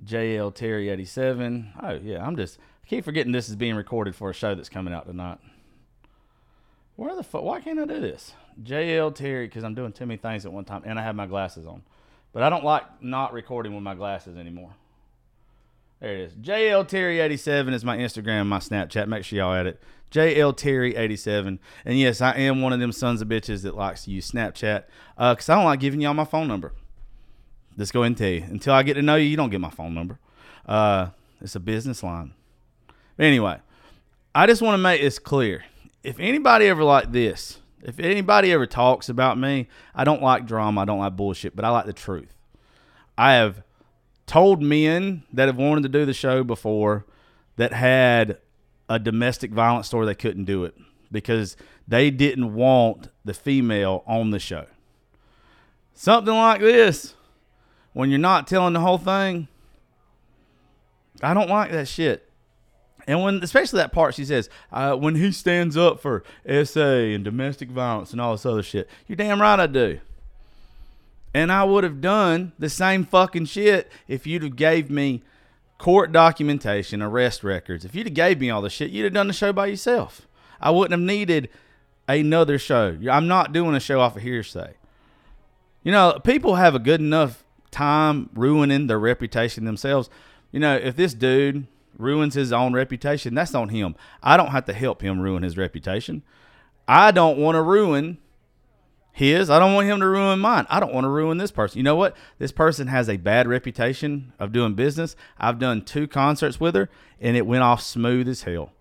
JL 0.05 0.55
Terry 0.55 0.87
eighty 0.87 1.03
seven. 1.03 1.73
Oh 1.83 1.95
yeah, 1.95 2.25
I'm 2.25 2.37
just 2.37 2.59
I 2.81 2.87
keep 2.87 3.03
forgetting 3.03 3.33
this 3.33 3.49
is 3.49 3.57
being 3.57 3.75
recorded 3.75 4.15
for 4.15 4.29
a 4.29 4.33
show 4.33 4.55
that's 4.55 4.69
coming 4.69 4.93
out 4.93 5.05
tonight. 5.05 5.39
Where 6.95 7.15
the 7.15 7.23
fuck? 7.23 7.43
Why 7.43 7.59
can't 7.59 7.79
I 7.79 7.85
do 7.85 7.99
this? 7.99 8.33
JL 8.63 9.13
Terry, 9.13 9.47
because 9.47 9.63
I'm 9.63 9.75
doing 9.75 9.91
too 9.91 10.05
many 10.05 10.17
things 10.17 10.45
at 10.45 10.53
one 10.53 10.65
time, 10.65 10.83
and 10.85 10.97
I 10.97 11.03
have 11.03 11.15
my 11.15 11.25
glasses 11.25 11.65
on. 11.65 11.83
But 12.31 12.43
I 12.43 12.49
don't 12.49 12.63
like 12.63 12.83
not 13.01 13.33
recording 13.33 13.73
with 13.73 13.83
my 13.83 13.95
glasses 13.95 14.37
anymore. 14.37 14.71
There 15.99 16.13
it 16.13 16.19
is. 16.21 16.33
JL 16.33 16.87
Terry 16.87 17.19
87 17.19 17.73
is 17.73 17.85
my 17.85 17.97
Instagram, 17.97 18.47
my 18.47 18.59
Snapchat. 18.59 19.07
Make 19.07 19.23
sure 19.23 19.39
y'all 19.39 19.53
add 19.53 19.67
it. 19.67 19.81
JL 20.11 20.55
Terry 20.55 20.95
87. 20.95 21.59
And 21.85 21.99
yes, 21.99 22.21
I 22.21 22.35
am 22.35 22.61
one 22.61 22.73
of 22.73 22.79
them 22.79 22.91
sons 22.91 23.21
of 23.21 23.27
bitches 23.27 23.63
that 23.63 23.75
likes 23.75 24.05
to 24.05 24.11
use 24.11 24.29
Snapchat 24.31 24.83
because 25.17 25.49
uh, 25.49 25.53
I 25.53 25.55
don't 25.55 25.65
like 25.65 25.79
giving 25.79 26.01
y'all 26.01 26.13
my 26.13 26.25
phone 26.25 26.47
number. 26.47 26.73
Let's 27.77 27.91
go 27.91 28.01
ahead 28.01 28.11
and 28.11 28.17
tell 28.17 28.29
you. 28.29 28.43
Until 28.43 28.73
I 28.73 28.83
get 28.83 28.93
to 28.95 29.01
know 29.01 29.15
you, 29.15 29.27
you 29.27 29.37
don't 29.37 29.49
get 29.49 29.59
my 29.59 29.69
phone 29.69 29.93
number. 29.93 30.19
Uh, 30.65 31.09
it's 31.41 31.55
a 31.55 31.59
business 31.59 32.03
line. 32.03 32.33
But 33.17 33.25
anyway, 33.25 33.59
I 34.33 34.47
just 34.47 34.61
want 34.61 34.75
to 34.75 34.77
make 34.77 35.01
this 35.01 35.19
clear. 35.19 35.63
If 36.05 36.19
anybody 36.19 36.67
ever 36.67 36.83
like 36.83 37.11
this, 37.11 37.57
if 37.81 37.99
anybody 37.99 38.51
ever 38.51 38.67
talks 38.67 39.09
about 39.09 39.39
me, 39.39 39.67
I 39.95 40.03
don't 40.03 40.21
like 40.21 40.45
drama, 40.45 40.81
I 40.81 40.85
don't 40.85 40.99
like 40.99 41.15
bullshit, 41.15 41.55
but 41.55 41.65
I 41.65 41.69
like 41.69 41.87
the 41.87 41.93
truth. 41.93 42.31
I 43.17 43.33
have 43.33 43.63
told 44.27 44.61
men 44.61 45.23
that 45.33 45.47
have 45.47 45.57
wanted 45.57 45.81
to 45.81 45.89
do 45.89 46.05
the 46.05 46.13
show 46.13 46.43
before 46.43 47.07
that 47.55 47.73
had 47.73 48.37
a 48.87 48.99
domestic 48.99 49.49
violence 49.51 49.87
story 49.87 50.05
they 50.05 50.13
couldn't 50.13 50.45
do 50.45 50.63
it 50.63 50.75
because 51.11 51.57
they 51.87 52.11
didn't 52.11 52.53
want 52.53 53.09
the 53.23 53.33
female 53.33 54.03
on 54.05 54.29
the 54.29 54.37
show. 54.37 54.67
Something 55.95 56.35
like 56.35 56.61
this, 56.61 57.15
when 57.93 58.11
you're 58.11 58.19
not 58.19 58.45
telling 58.45 58.73
the 58.73 58.79
whole 58.79 58.99
thing, 58.99 59.47
I 61.23 61.33
don't 61.33 61.49
like 61.49 61.71
that 61.71 61.87
shit. 61.87 62.24
And 63.07 63.21
when, 63.21 63.43
especially 63.43 63.77
that 63.77 63.91
part, 63.91 64.15
she 64.15 64.25
says, 64.25 64.49
uh, 64.71 64.95
when 64.95 65.15
he 65.15 65.31
stands 65.31 65.77
up 65.77 65.99
for 65.99 66.23
SA 66.47 66.79
and 66.79 67.23
domestic 67.23 67.69
violence 67.69 68.11
and 68.11 68.19
all 68.19 68.31
this 68.31 68.45
other 68.45 68.63
shit, 68.63 68.89
you're 69.07 69.15
damn 69.15 69.41
right 69.41 69.59
I 69.59 69.67
do. 69.67 69.99
And 71.33 71.51
I 71.51 71.63
would 71.65 71.83
have 71.83 72.01
done 72.01 72.53
the 72.57 72.69
same 72.69 73.03
fucking 73.05 73.45
shit 73.45 73.91
if 74.07 74.25
you'd 74.25 74.43
have 74.43 74.55
gave 74.55 74.89
me 74.89 75.21
court 75.77 76.11
documentation, 76.11 77.01
arrest 77.01 77.43
records. 77.43 77.85
If 77.85 77.93
you'd 77.93 78.07
have 78.07 78.13
gave 78.13 78.39
me 78.39 78.49
all 78.49 78.61
the 78.61 78.69
shit, 78.69 78.89
you'd 78.89 79.03
have 79.03 79.13
done 79.13 79.27
the 79.27 79.33
show 79.33 79.51
by 79.51 79.67
yourself. 79.67 80.27
I 80.59 80.71
wouldn't 80.71 80.99
have 80.99 81.05
needed 81.05 81.49
another 82.07 82.57
show. 82.57 82.97
I'm 83.11 83.27
not 83.27 83.53
doing 83.53 83.75
a 83.75 83.79
show 83.79 83.99
off 83.99 84.15
of 84.15 84.21
hearsay. 84.21 84.75
You 85.83 85.91
know, 85.91 86.19
people 86.23 86.55
have 86.55 86.73
a 86.73 86.79
good 86.79 87.01
enough 87.01 87.43
time 87.69 88.29
ruining 88.33 88.87
their 88.87 88.97
reputation 88.97 89.65
themselves. 89.65 90.09
You 90.51 90.59
know, 90.59 90.75
if 90.75 90.95
this 90.95 91.13
dude 91.13 91.67
ruins 91.97 92.33
his 92.33 92.51
own 92.51 92.73
reputation, 92.73 93.35
that's 93.35 93.55
on 93.55 93.69
him. 93.69 93.95
I 94.21 94.37
don't 94.37 94.51
have 94.51 94.65
to 94.65 94.73
help 94.73 95.01
him 95.01 95.19
ruin 95.19 95.43
his 95.43 95.57
reputation. 95.57 96.23
I 96.87 97.11
don't 97.11 97.37
want 97.37 97.55
to 97.55 97.61
ruin 97.61 98.19
his. 99.11 99.49
I 99.49 99.59
don't 99.59 99.73
want 99.73 99.87
him 99.87 100.01
to 100.01 100.07
ruin 100.07 100.39
mine. 100.39 100.67
I 100.69 100.79
don't 100.79 100.93
want 100.93 101.05
to 101.05 101.09
ruin 101.09 101.37
this 101.37 101.51
person. 101.51 101.77
You 101.77 101.83
know 101.83 101.95
what? 101.95 102.15
This 102.37 102.51
person 102.51 102.87
has 102.87 103.07
a 103.07 103.17
bad 103.17 103.47
reputation 103.47 104.33
of 104.39 104.51
doing 104.51 104.73
business. 104.75 105.15
I've 105.37 105.57
done 105.57 105.83
two 105.83 106.05
concerts 106.07 106.59
with 106.59 106.75
her, 106.75 106.89
and 107.19 107.37
it 107.37 107.47
went 107.47 107.63
off 107.63 107.81
smooth 107.81 108.27
as 108.27 108.43
hell. 108.43 108.71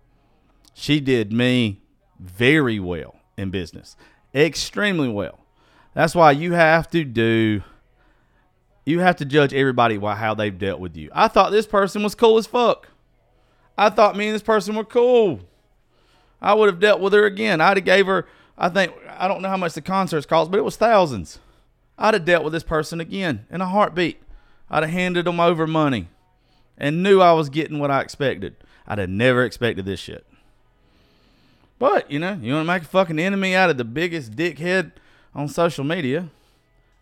She 0.73 0.99
did 0.99 1.31
me 1.31 1.81
very 2.19 2.79
well 2.79 3.15
in 3.37 3.49
business, 3.49 3.95
extremely 4.33 5.07
well. 5.07 5.39
That's 5.93 6.13
why 6.13 6.31
you 6.31 6.51
have 6.51 6.89
to 6.89 7.05
do. 7.05 7.63
You 8.85 8.99
have 8.99 9.15
to 9.15 9.25
judge 9.25 9.53
everybody 9.53 9.97
by 9.97 10.15
how 10.15 10.33
they've 10.35 10.57
dealt 10.57 10.81
with 10.81 10.97
you. 10.97 11.09
I 11.13 11.29
thought 11.29 11.51
this 11.51 11.65
person 11.65 12.03
was 12.03 12.13
cool 12.13 12.37
as 12.37 12.45
fuck. 12.45 12.89
I 13.77 13.89
thought 13.89 14.15
me 14.15 14.27
and 14.27 14.35
this 14.35 14.43
person 14.43 14.75
were 14.75 14.85
cool. 14.85 15.41
I 16.41 16.53
would 16.53 16.67
have 16.67 16.79
dealt 16.79 17.01
with 17.01 17.13
her 17.13 17.25
again. 17.25 17.61
I'd 17.61 17.77
have 17.77 17.85
gave 17.85 18.05
her, 18.05 18.25
I 18.57 18.69
think, 18.69 18.93
I 19.17 19.27
don't 19.27 19.41
know 19.41 19.49
how 19.49 19.57
much 19.57 19.73
the 19.73 19.81
concerts 19.81 20.25
cost, 20.25 20.51
but 20.51 20.57
it 20.57 20.63
was 20.63 20.75
thousands. 20.75 21.39
I'd 21.97 22.13
have 22.13 22.25
dealt 22.25 22.43
with 22.43 22.53
this 22.53 22.63
person 22.63 22.99
again 22.99 23.45
in 23.49 23.61
a 23.61 23.65
heartbeat. 23.65 24.21
I'd 24.69 24.83
have 24.83 24.91
handed 24.91 25.25
them 25.25 25.39
over 25.39 25.65
money 25.65 26.09
and 26.77 27.03
knew 27.03 27.21
I 27.21 27.33
was 27.33 27.49
getting 27.49 27.79
what 27.79 27.91
I 27.91 28.01
expected. 28.01 28.55
I'd 28.87 28.99
have 28.99 29.09
never 29.09 29.43
expected 29.43 29.85
this 29.85 29.99
shit. 29.99 30.25
But, 31.79 32.09
you 32.09 32.19
know, 32.19 32.37
you 32.41 32.53
want 32.53 32.65
to 32.65 32.73
make 32.73 32.83
a 32.83 32.85
fucking 32.85 33.19
enemy 33.19 33.55
out 33.55 33.69
of 33.69 33.77
the 33.77 33.83
biggest 33.83 34.33
dickhead 34.33 34.91
on 35.33 35.47
social 35.47 35.83
media. 35.83 36.29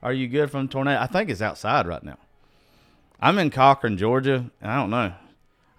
Are 0.02 0.14
you 0.14 0.28
good 0.28 0.52
from 0.52 0.68
tornado? 0.68 1.00
I 1.00 1.08
think 1.08 1.30
it's 1.30 1.42
outside 1.42 1.88
right 1.88 2.04
now. 2.04 2.18
I'm 3.20 3.38
in 3.40 3.52
Cochran, 3.52 3.98
Georgia, 3.98 4.50
and 4.62 4.72
I 4.72 4.76
don't 4.78 4.90
know. 4.90 5.14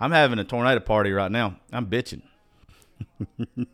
I'm 0.04 0.10
having 0.10 0.38
a 0.38 0.44
tornado 0.44 0.80
party 0.80 1.12
right 1.12 1.32
now. 1.32 1.56
I'm 1.72 1.86
bitching. 1.86 2.20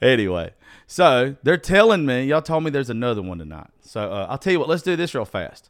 anyway, 0.00 0.52
so 0.86 1.34
they're 1.42 1.58
telling 1.58 2.06
me, 2.06 2.26
y'all 2.26 2.40
told 2.40 2.62
me 2.62 2.70
there's 2.70 2.90
another 2.90 3.20
one 3.20 3.38
tonight. 3.38 3.70
So 3.80 4.02
uh, 4.02 4.28
I'll 4.30 4.38
tell 4.38 4.52
you 4.52 4.60
what, 4.60 4.68
let's 4.68 4.84
do 4.84 4.94
this 4.94 5.12
real 5.12 5.24
fast. 5.24 5.68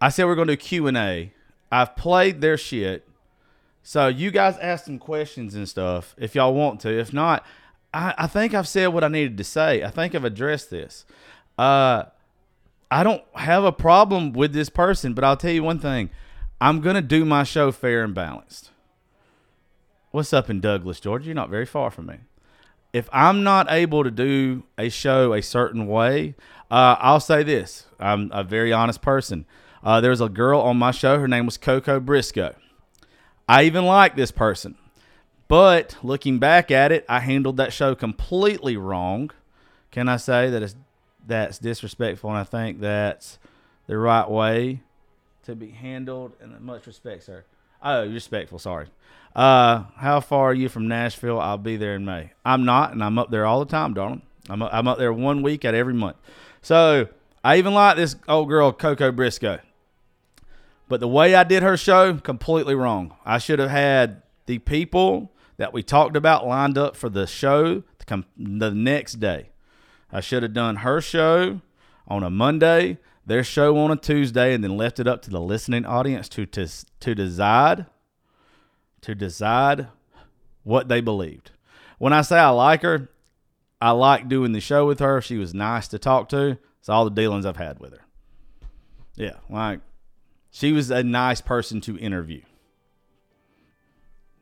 I 0.00 0.08
said 0.08 0.26
we're 0.26 0.34
going 0.34 0.48
to 0.48 0.56
do 0.56 0.60
Q&A. 0.60 1.32
I've 1.70 1.94
played 1.94 2.40
their 2.40 2.56
shit. 2.56 3.06
So 3.84 4.08
you 4.08 4.32
guys 4.32 4.58
ask 4.58 4.86
some 4.86 4.98
questions 4.98 5.54
and 5.54 5.68
stuff 5.68 6.16
if 6.18 6.34
y'all 6.34 6.52
want 6.52 6.80
to. 6.80 6.90
If 6.90 7.12
not, 7.12 7.46
I, 7.94 8.12
I 8.18 8.26
think 8.26 8.54
I've 8.54 8.66
said 8.66 8.88
what 8.88 9.04
I 9.04 9.08
needed 9.08 9.38
to 9.38 9.44
say. 9.44 9.84
I 9.84 9.90
think 9.90 10.16
I've 10.16 10.24
addressed 10.24 10.68
this. 10.68 11.04
Uh, 11.56 12.06
I 12.90 13.04
don't 13.04 13.22
have 13.36 13.62
a 13.62 13.70
problem 13.70 14.32
with 14.32 14.52
this 14.52 14.68
person, 14.68 15.14
but 15.14 15.22
I'll 15.22 15.36
tell 15.36 15.52
you 15.52 15.62
one 15.62 15.78
thing. 15.78 16.10
I'm 16.60 16.80
going 16.80 16.94
to 16.94 17.02
do 17.02 17.24
my 17.24 17.42
show 17.42 17.72
fair 17.72 18.04
and 18.04 18.14
balanced. 18.14 18.70
What's 20.10 20.32
up 20.32 20.50
in 20.50 20.60
Douglas, 20.60 21.00
Georgia? 21.00 21.26
You're 21.26 21.34
not 21.34 21.48
very 21.48 21.64
far 21.64 21.90
from 21.90 22.06
me. 22.06 22.16
If 22.92 23.08
I'm 23.12 23.42
not 23.42 23.70
able 23.70 24.04
to 24.04 24.10
do 24.10 24.64
a 24.76 24.88
show 24.88 25.32
a 25.32 25.40
certain 25.40 25.86
way, 25.86 26.34
uh, 26.70 26.96
I'll 26.98 27.20
say 27.20 27.42
this. 27.42 27.86
I'm 27.98 28.30
a 28.32 28.44
very 28.44 28.72
honest 28.72 29.00
person. 29.00 29.46
Uh, 29.82 30.00
there 30.00 30.10
was 30.10 30.20
a 30.20 30.28
girl 30.28 30.60
on 30.60 30.76
my 30.76 30.90
show. 30.90 31.18
Her 31.18 31.28
name 31.28 31.46
was 31.46 31.56
Coco 31.56 31.98
Briscoe. 32.00 32.56
I 33.48 33.62
even 33.62 33.86
like 33.86 34.16
this 34.16 34.30
person. 34.30 34.76
But 35.48 35.96
looking 36.02 36.38
back 36.38 36.70
at 36.70 36.92
it, 36.92 37.04
I 37.08 37.20
handled 37.20 37.56
that 37.56 37.72
show 37.72 37.94
completely 37.94 38.76
wrong. 38.76 39.30
Can 39.90 40.08
I 40.08 40.16
say 40.16 40.50
that 40.50 40.62
it's 40.62 40.76
that's 41.26 41.58
disrespectful 41.58 42.30
and 42.30 42.38
I 42.38 42.44
think 42.44 42.80
that's 42.80 43.38
the 43.86 43.98
right 43.98 44.28
way 44.28 44.82
to 45.44 45.54
be 45.54 45.70
handled 45.70 46.32
and 46.40 46.58
much 46.60 46.86
respect, 46.86 47.24
sir. 47.24 47.44
Oh, 47.82 48.06
respectful, 48.06 48.58
sorry. 48.58 48.86
Uh, 49.34 49.84
how 49.96 50.20
far 50.20 50.50
are 50.50 50.54
you 50.54 50.68
from 50.68 50.88
Nashville? 50.88 51.40
I'll 51.40 51.58
be 51.58 51.76
there 51.76 51.94
in 51.94 52.04
May. 52.04 52.32
I'm 52.44 52.64
not, 52.64 52.92
and 52.92 53.02
I'm 53.02 53.18
up 53.18 53.30
there 53.30 53.46
all 53.46 53.60
the 53.60 53.70
time, 53.70 53.94
darling. 53.94 54.22
I'm 54.48 54.62
up, 54.62 54.70
I'm 54.72 54.88
up 54.88 54.98
there 54.98 55.12
one 55.12 55.42
week 55.42 55.64
at 55.64 55.74
every 55.74 55.94
month. 55.94 56.16
So 56.62 57.08
I 57.42 57.56
even 57.56 57.72
like 57.72 57.96
this 57.96 58.16
old 58.28 58.48
girl, 58.48 58.72
Coco 58.72 59.12
Briscoe. 59.12 59.60
But 60.88 61.00
the 61.00 61.08
way 61.08 61.34
I 61.34 61.44
did 61.44 61.62
her 61.62 61.76
show, 61.76 62.14
completely 62.14 62.74
wrong. 62.74 63.14
I 63.24 63.38
should 63.38 63.60
have 63.60 63.70
had 63.70 64.22
the 64.46 64.58
people 64.58 65.30
that 65.56 65.72
we 65.72 65.82
talked 65.82 66.16
about 66.16 66.46
lined 66.46 66.76
up 66.76 66.96
for 66.96 67.08
the 67.08 67.26
show 67.26 67.84
the 68.36 68.72
next 68.72 69.20
day. 69.20 69.50
I 70.10 70.20
should 70.20 70.42
have 70.42 70.52
done 70.52 70.76
her 70.76 71.00
show 71.00 71.60
on 72.08 72.24
a 72.24 72.30
Monday, 72.30 72.98
their 73.26 73.44
show 73.44 73.76
on 73.78 73.90
a 73.90 73.96
Tuesday, 73.96 74.54
and 74.54 74.64
then 74.64 74.76
left 74.76 74.98
it 74.98 75.06
up 75.06 75.22
to 75.22 75.30
the 75.30 75.40
listening 75.40 75.84
audience 75.84 76.28
to 76.30 76.46
to, 76.46 76.68
to 77.00 77.14
decide 77.14 77.86
to 79.02 79.14
decide 79.14 79.88
what 80.62 80.88
they 80.88 81.00
believed. 81.00 81.52
When 81.98 82.12
I 82.12 82.22
say 82.22 82.38
I 82.38 82.50
like 82.50 82.82
her, 82.82 83.08
I 83.80 83.92
like 83.92 84.28
doing 84.28 84.52
the 84.52 84.60
show 84.60 84.86
with 84.86 85.00
her. 85.00 85.20
She 85.20 85.36
was 85.36 85.54
nice 85.54 85.88
to 85.88 85.98
talk 85.98 86.28
to. 86.30 86.58
It's 86.78 86.88
all 86.88 87.04
the 87.04 87.10
dealings 87.10 87.46
I've 87.46 87.56
had 87.56 87.78
with 87.78 87.92
her. 87.92 88.04
Yeah, 89.16 89.36
like 89.48 89.80
she 90.50 90.72
was 90.72 90.90
a 90.90 91.02
nice 91.02 91.40
person 91.40 91.80
to 91.82 91.98
interview. 91.98 92.42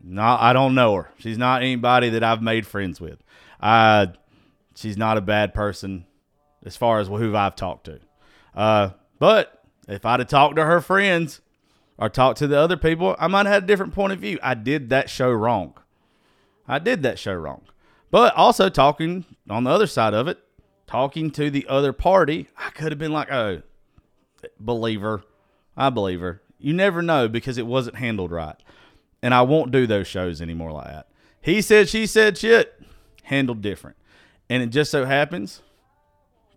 Not, 0.03 0.41
I 0.41 0.53
don't 0.53 0.75
know 0.75 0.95
her. 0.95 1.11
She's 1.19 1.39
not 1.39 1.63
anybody 1.63 2.11
that 2.11 2.23
I've 2.23 2.43
made 2.43 2.67
friends 2.67 3.01
with. 3.01 3.23
Uh, 3.61 4.07
she's 4.77 4.97
not 4.97 5.19
a 5.19 5.21
bad 5.21 5.53
person 5.53 6.07
as 6.65 6.77
far 6.77 7.01
as 7.01 7.09
who 7.09 7.35
I've 7.35 7.57
talked 7.57 7.87
to. 7.87 7.99
Uh, 8.55 8.91
but 9.19 9.63
if 9.89 10.05
I'd 10.05 10.21
have 10.21 10.29
talked 10.29 10.57
to 10.57 10.65
her 10.65 10.81
friends 10.81 11.41
or 11.97 12.09
talked 12.09 12.39
to 12.39 12.47
the 12.47 12.59
other 12.59 12.77
people, 12.77 13.17
I 13.19 13.27
might 13.27 13.47
have 13.47 13.55
had 13.55 13.65
a 13.65 13.67
different 13.67 13.95
point 13.95 14.13
of 14.13 14.21
view. 14.21 14.39
I 14.43 14.55
did 14.55 14.91
that 14.91 15.11
show 15.11 15.31
wrong. 15.31 15.75
I 16.67 16.79
did 16.79 17.03
that 17.03 17.19
show 17.19 17.35
wrong. 17.35 17.63
But 18.11 18.35
also 18.35 18.69
talking 18.69 19.25
on 19.49 19.65
the 19.65 19.71
other 19.71 19.87
side 19.87 20.15
of 20.15 20.29
it, 20.29 20.39
talking 20.87 21.31
to 21.33 21.51
the 21.51 21.67
other 21.69 21.93
party, 21.93 22.49
I 22.57 22.71
could 22.71 22.93
have 22.93 22.99
been 22.99 23.13
like, 23.13 23.31
oh, 23.31 23.63
believer. 24.59 25.23
I 25.77 25.91
believe 25.91 26.21
her. 26.21 26.43
You 26.59 26.73
never 26.73 27.03
know 27.03 27.29
because 27.29 27.57
it 27.57 27.67
wasn't 27.67 27.97
handled 27.97 28.33
right. 28.33 28.57
And 29.23 29.33
I 29.33 29.43
won't 29.43 29.71
do 29.71 29.87
those 29.87 30.07
shows 30.07 30.43
anymore 30.43 30.73
like 30.73 30.87
that. 30.87 31.09
He 31.41 31.63
said, 31.63 31.89
she 31.89 32.07
said 32.07 32.37
shit, 32.37 32.83
handled 33.23 33.63
different. 33.63 33.97
And 34.51 34.63
it 34.63 34.71
just 34.71 34.91
so 34.91 35.05
happens 35.05 35.63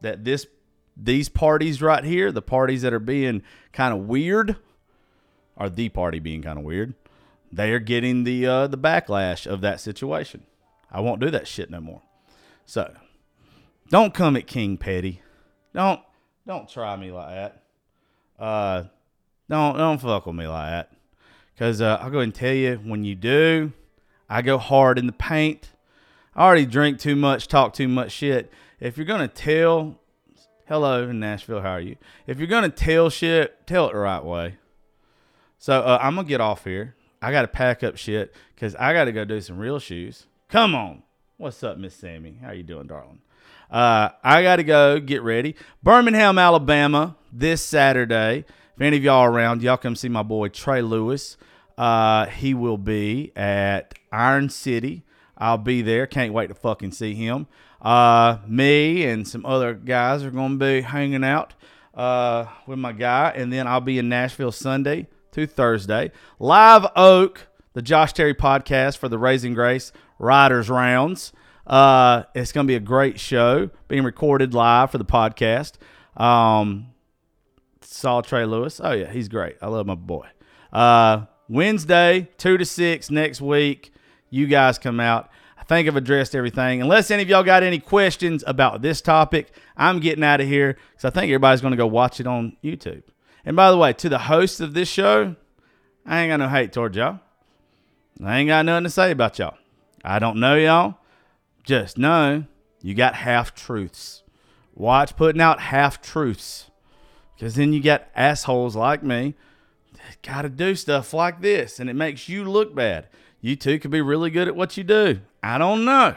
that 0.02 0.24
this 0.24 0.48
these 0.96 1.30
parties 1.30 1.82
right 1.82 2.04
here, 2.04 2.32
the 2.32 2.42
parties 2.42 2.82
that 2.82 2.94
are 2.94 3.00
being 3.00 3.44
kind 3.74 3.94
of 3.94 4.08
weird, 4.08 4.58
are 5.58 5.70
the 5.70 5.90
party 5.90 6.20
being 6.20 6.42
kind 6.42 6.58
of 6.58 6.66
weird. 6.66 6.94
They 7.52 7.72
are 7.72 7.80
getting 7.80 8.24
the 8.24 8.46
uh, 8.48 8.68
the 8.68 8.78
backlash 8.78 9.46
of 9.46 9.62
that 9.62 9.80
situation. 9.80 10.44
I 10.92 11.02
won't 11.02 11.22
do 11.22 11.30
that 11.32 11.48
shit 11.48 11.70
no 11.70 11.82
more. 11.82 12.02
So 12.66 12.94
don't 13.90 14.14
come 14.14 14.36
at 14.36 14.48
King 14.48 14.78
Petty. 14.78 15.22
Don't 15.74 16.02
don't 16.48 16.70
try 16.70 16.96
me 16.96 17.12
like 17.12 17.30
that. 17.30 17.64
Uh, 18.40 18.84
don't 19.50 19.78
don't 19.78 20.02
fuck 20.02 20.26
with 20.26 20.36
me 20.36 20.48
like 20.48 20.72
that. 20.72 20.94
Cause 21.58 21.82
uh, 21.82 22.00
I'll 22.02 22.10
go 22.10 22.20
and 22.20 22.34
tell 22.34 22.54
you 22.54 22.78
when 22.78 23.04
you 23.04 23.14
do, 23.14 23.74
I 24.30 24.42
go 24.42 24.58
hard 24.58 24.98
in 24.98 25.06
the 25.06 25.12
paint. 25.12 25.70
I 26.36 26.46
already 26.46 26.66
drink 26.66 27.00
too 27.00 27.16
much, 27.16 27.48
talk 27.48 27.74
too 27.74 27.88
much 27.88 28.12
shit. 28.12 28.52
If 28.80 28.98
you're 28.98 29.06
gonna 29.06 29.28
tell, 29.28 30.00
hello 30.72 31.04
in 31.10 31.20
Nashville, 31.20 31.60
how 31.60 31.72
are 31.72 31.82
you? 31.82 31.98
If 32.26 32.40
you're 32.40 32.48
gonna 32.48 32.70
tell 32.70 33.10
shit, 33.10 33.68
tell 33.68 33.90
it 33.90 33.92
the 33.92 34.00
right 34.00 34.24
way. 34.24 34.56
So 35.58 35.82
uh, 35.82 36.00
I'm 36.02 36.16
gonna 36.16 36.26
get 36.26 36.40
off 36.40 36.64
here. 36.64 36.96
I 37.22 37.34
gotta 37.34 37.50
pack 37.50 37.84
up 37.84 37.98
shit 37.98 38.34
because 38.56 38.74
I 38.76 38.94
gotta 38.94 39.12
go 39.12 39.26
do 39.26 39.42
some 39.42 39.60
real 39.60 39.80
shoes. 39.80 40.28
Come 40.48 40.74
on, 40.74 41.04
what's 41.36 41.62
up, 41.62 41.78
Miss 41.78 41.94
Sammy? 41.94 42.38
How 42.42 42.54
you 42.54 42.64
doing, 42.64 42.88
darling? 42.88 43.20
Uh, 43.70 44.12
I 44.24 44.44
gotta 44.44 44.64
go 44.64 45.02
get 45.02 45.22
ready. 45.24 45.58
Birmingham, 45.84 46.38
Alabama, 46.38 47.18
this 47.34 47.62
Saturday. 47.62 48.46
If 48.74 48.82
any 48.82 48.96
of 48.96 49.04
y'all 49.04 49.26
around, 49.26 49.62
y'all 49.62 49.76
come 49.76 49.98
see 49.98 50.08
my 50.08 50.24
boy 50.24 50.48
Trey 50.48 50.82
Lewis. 50.82 51.36
Uh, 51.78 52.28
he 52.28 52.54
will 52.54 52.78
be 52.78 53.34
at 53.36 53.94
Iron 54.14 54.48
City. 54.48 55.04
I'll 55.38 55.58
be 55.58 55.82
there. 55.82 56.08
Can't 56.08 56.32
wait 56.32 56.48
to 56.48 56.56
fucking 56.56 56.94
see 56.94 57.14
him. 57.14 57.48
Uh, 57.82 58.38
me 58.48 59.06
and 59.06 59.28
some 59.28 59.46
other 59.46 59.74
guys 59.74 60.24
are 60.24 60.32
going 60.32 60.60
to 60.60 60.65
be 60.65 60.82
hanging 60.82 61.24
out 61.24 61.54
uh, 61.96 62.46
with 62.67 62.78
my 62.78 62.91
guy, 62.91 63.34
and 63.36 63.52
then 63.52 63.67
I'll 63.67 63.82
be 63.82 63.98
in 63.98 64.08
Nashville 64.08 64.52
Sunday 64.52 65.08
to 65.32 65.48
Thursday. 65.48 66.12
Live 66.39 66.86
Oak, 66.96 67.48
the 67.74 67.82
Josh 67.82 68.13
Terry 68.13 68.36
podcast 68.36 68.98
for 68.98 69.10
the 69.10 69.17
Raising 69.17 69.54
Grace 69.54 69.91
Writers 70.20 70.70
Rounds. 70.70 71.34
Uh, 71.65 72.24
it's 72.36 72.52
going 72.52 72.67
to 72.67 72.72
be 72.72 72.76
a 72.76 72.80
great 72.80 73.20
show, 73.20 73.70
being 73.88 74.04
recorded 74.04 74.54
live 74.54 74.91
for 74.91 74.98
the 74.98 75.06
podcast. 75.06 75.74
Um, 76.15 76.88
saw 77.82 78.22
Trey 78.22 78.46
Lewis. 78.46 78.80
Oh 78.84 78.91
yeah, 78.91 79.12
he's 79.12 79.28
great. 79.28 79.58
I 79.62 79.67
love 79.67 79.86
my 79.86 79.96
boy. 79.96 80.28
Uh, 80.72 81.26
Wednesday, 81.50 82.30
two 82.38 82.58
to 82.58 82.65
six 82.65 83.10
next 83.10 83.41
week. 83.41 83.94
You 84.30 84.48
guys 84.48 84.78
come 84.78 85.00
out. 85.00 85.30
Think 85.72 85.88
I've 85.88 85.96
addressed 85.96 86.36
everything. 86.36 86.82
Unless 86.82 87.12
any 87.12 87.24
of 87.24 87.30
y'all 87.30 87.44
got 87.44 87.64
any 87.64 87.80
questions 87.80 88.44
about 88.46 88.82
this 88.82 89.00
topic, 89.00 89.54
I'm 89.78 90.02
getting 90.02 90.22
out 90.22 90.42
of 90.42 90.48
here 90.48 90.76
because 90.91 91.06
I 91.06 91.12
think 91.12 91.30
everybody's 91.30 91.62
going 91.62 91.72
to 91.72 91.78
go 91.78 91.88
watch 91.88 92.20
it 92.20 92.28
on 92.28 92.58
YouTube. 92.62 93.04
And 93.45 93.56
by 93.56 93.72
the 93.72 93.78
way, 93.78 93.93
to 93.93 94.10
the 94.10 94.18
host 94.18 94.60
of 94.60 94.74
this 94.74 94.89
show, 94.89 95.38
I 96.06 96.20
ain't 96.20 96.30
got 96.30 96.43
no 96.43 96.50
hate 96.50 96.74
towards 96.74 96.98
y'all. 96.98 97.22
I 98.22 98.39
ain't 98.39 98.50
got 98.50 98.66
nothing 98.66 98.84
to 98.84 98.89
say 98.89 99.12
about 99.12 99.39
y'all. 99.39 99.58
I 100.04 100.20
don't 100.20 100.41
know 100.41 100.56
y'all. 100.56 100.95
Just 101.64 101.98
know 101.98 102.43
you 102.82 102.93
got 102.93 103.16
half 103.16 103.56
truths. 103.56 104.24
Watch 104.76 105.16
putting 105.16 105.39
out 105.39 105.62
half 105.62 106.02
truths. 106.02 106.70
Because 107.38 107.56
then 107.56 107.72
you 107.72 107.82
got 107.82 108.10
assholes 108.14 108.76
like 108.76 109.04
me 109.04 109.36
that 109.93 110.22
got 110.22 110.41
to 110.41 110.50
do 110.50 110.76
stuff 110.76 111.14
like 111.14 111.39
this 111.39 111.80
and 111.80 111.89
it 111.89 111.95
makes 111.95 112.28
you 112.28 112.43
look 112.43 112.76
bad. 112.76 113.08
You 113.42 113.56
too 113.56 113.80
could 113.80 113.92
be 113.92 114.02
really 114.02 114.30
good 114.30 114.48
at 114.48 114.56
what 114.56 114.78
you 114.78 114.84
do. 114.84 115.20
I 115.42 115.58
don't 115.58 115.84
know. 115.84 116.16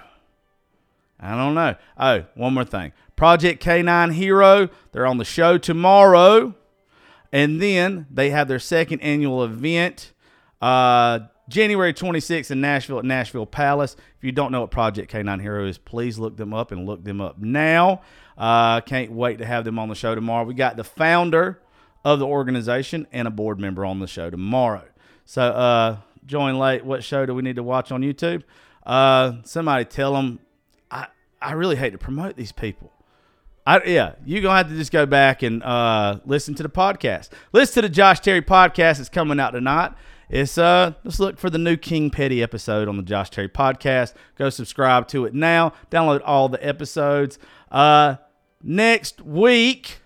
I 1.18 1.34
don't 1.34 1.54
know. 1.54 1.74
Oh, 1.98 2.24
one 2.34 2.54
more 2.54 2.64
thing. 2.64 2.92
Project 3.16 3.64
K9 3.64 4.12
Hero, 4.12 4.68
they're 4.92 5.06
on 5.06 5.18
the 5.18 5.24
show 5.24 5.56
tomorrow. 5.56 6.54
And 7.32 7.60
then 7.60 8.06
they 8.10 8.30
have 8.30 8.46
their 8.46 8.58
second 8.58 9.00
annual 9.00 9.42
event 9.42 10.12
uh, 10.60 11.20
January 11.48 11.92
26th 11.92 12.50
in 12.50 12.60
Nashville 12.60 12.98
at 12.98 13.04
Nashville 13.04 13.46
Palace. 13.46 13.96
If 14.16 14.24
you 14.24 14.32
don't 14.32 14.52
know 14.52 14.62
what 14.62 14.70
Project 14.70 15.12
K9 15.12 15.40
Hero 15.40 15.66
is, 15.66 15.76
please 15.76 16.18
look 16.18 16.36
them 16.36 16.54
up 16.54 16.72
and 16.72 16.86
look 16.86 17.04
them 17.04 17.20
up 17.20 17.38
now. 17.38 18.02
Uh, 18.38 18.80
can't 18.80 19.12
wait 19.12 19.38
to 19.38 19.46
have 19.46 19.64
them 19.64 19.78
on 19.78 19.88
the 19.88 19.94
show 19.94 20.14
tomorrow. 20.14 20.44
We 20.44 20.54
got 20.54 20.76
the 20.76 20.84
founder 20.84 21.60
of 22.04 22.18
the 22.18 22.26
organization 22.26 23.06
and 23.12 23.28
a 23.28 23.30
board 23.30 23.58
member 23.58 23.84
on 23.84 23.98
the 23.98 24.06
show 24.06 24.30
tomorrow. 24.30 24.84
So 25.24 25.42
uh, 25.42 25.96
join 26.26 26.58
late. 26.58 26.84
What 26.84 27.04
show 27.04 27.26
do 27.26 27.34
we 27.34 27.42
need 27.42 27.56
to 27.56 27.62
watch 27.62 27.92
on 27.92 28.02
YouTube? 28.02 28.42
Uh, 28.84 29.34
somebody 29.44 29.84
tell 29.84 30.14
them. 30.14 30.40
I 30.90 31.06
I 31.40 31.52
really 31.52 31.76
hate 31.76 31.90
to 31.90 31.98
promote 31.98 32.36
these 32.36 32.52
people. 32.52 32.92
I, 33.66 33.82
yeah, 33.84 34.14
you're 34.24 34.42
gonna 34.42 34.58
have 34.58 34.68
to 34.68 34.76
just 34.76 34.92
go 34.92 35.06
back 35.06 35.42
and 35.42 35.62
uh, 35.62 36.20
listen 36.26 36.54
to 36.56 36.62
the 36.62 36.68
podcast. 36.68 37.30
Listen 37.52 37.82
to 37.82 37.88
the 37.88 37.94
Josh 37.94 38.20
Terry 38.20 38.42
podcast. 38.42 39.00
It's 39.00 39.08
coming 39.08 39.40
out 39.40 39.52
tonight. 39.52 39.92
It's 40.28 40.58
uh, 40.58 40.92
let's 41.04 41.18
look 41.18 41.38
for 41.38 41.48
the 41.48 41.58
new 41.58 41.76
King 41.76 42.10
Petty 42.10 42.42
episode 42.42 42.88
on 42.88 42.96
the 42.96 43.02
Josh 43.02 43.30
Terry 43.30 43.48
podcast. 43.48 44.14
Go 44.36 44.50
subscribe 44.50 45.08
to 45.08 45.24
it 45.24 45.34
now. 45.34 45.72
Download 45.90 46.20
all 46.24 46.48
the 46.48 46.64
episodes. 46.66 47.38
Uh, 47.70 48.16
next 48.62 49.22
week, 49.22 50.00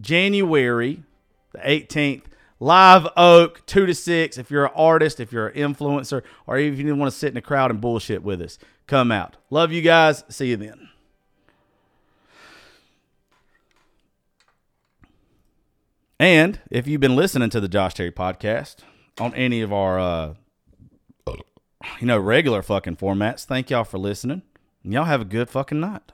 January 0.00 1.02
the 1.52 1.58
18th, 1.58 2.24
Live 2.60 3.06
Oak, 3.16 3.64
two 3.66 3.86
to 3.86 3.94
six. 3.94 4.36
If 4.36 4.50
you're 4.50 4.66
an 4.66 4.72
artist, 4.74 5.20
if 5.20 5.32
you're 5.32 5.48
an 5.48 5.74
influencer, 5.74 6.22
or 6.46 6.58
even 6.58 6.80
if 6.80 6.86
you 6.86 6.96
want 6.96 7.12
to 7.12 7.16
sit 7.16 7.28
in 7.28 7.34
the 7.34 7.40
crowd 7.40 7.70
and 7.70 7.80
bullshit 7.80 8.22
with 8.22 8.40
us, 8.40 8.58
come 8.86 9.12
out. 9.12 9.36
Love 9.50 9.70
you 9.72 9.80
guys. 9.80 10.24
See 10.28 10.48
you 10.48 10.56
then. 10.56 10.88
And 16.20 16.60
if 16.68 16.88
you've 16.88 17.00
been 17.00 17.14
listening 17.14 17.50
to 17.50 17.60
the 17.60 17.68
Josh 17.68 17.94
Terry 17.94 18.10
podcast 18.10 18.78
on 19.20 19.32
any 19.34 19.60
of 19.60 19.72
our, 19.72 20.00
uh, 20.00 20.34
you 22.00 22.06
know, 22.06 22.18
regular 22.18 22.60
fucking 22.60 22.96
formats, 22.96 23.44
thank 23.44 23.70
y'all 23.70 23.84
for 23.84 23.98
listening. 23.98 24.42
Y'all 24.82 25.04
have 25.04 25.20
a 25.20 25.24
good 25.24 25.48
fucking 25.48 25.78
night. 25.78 26.10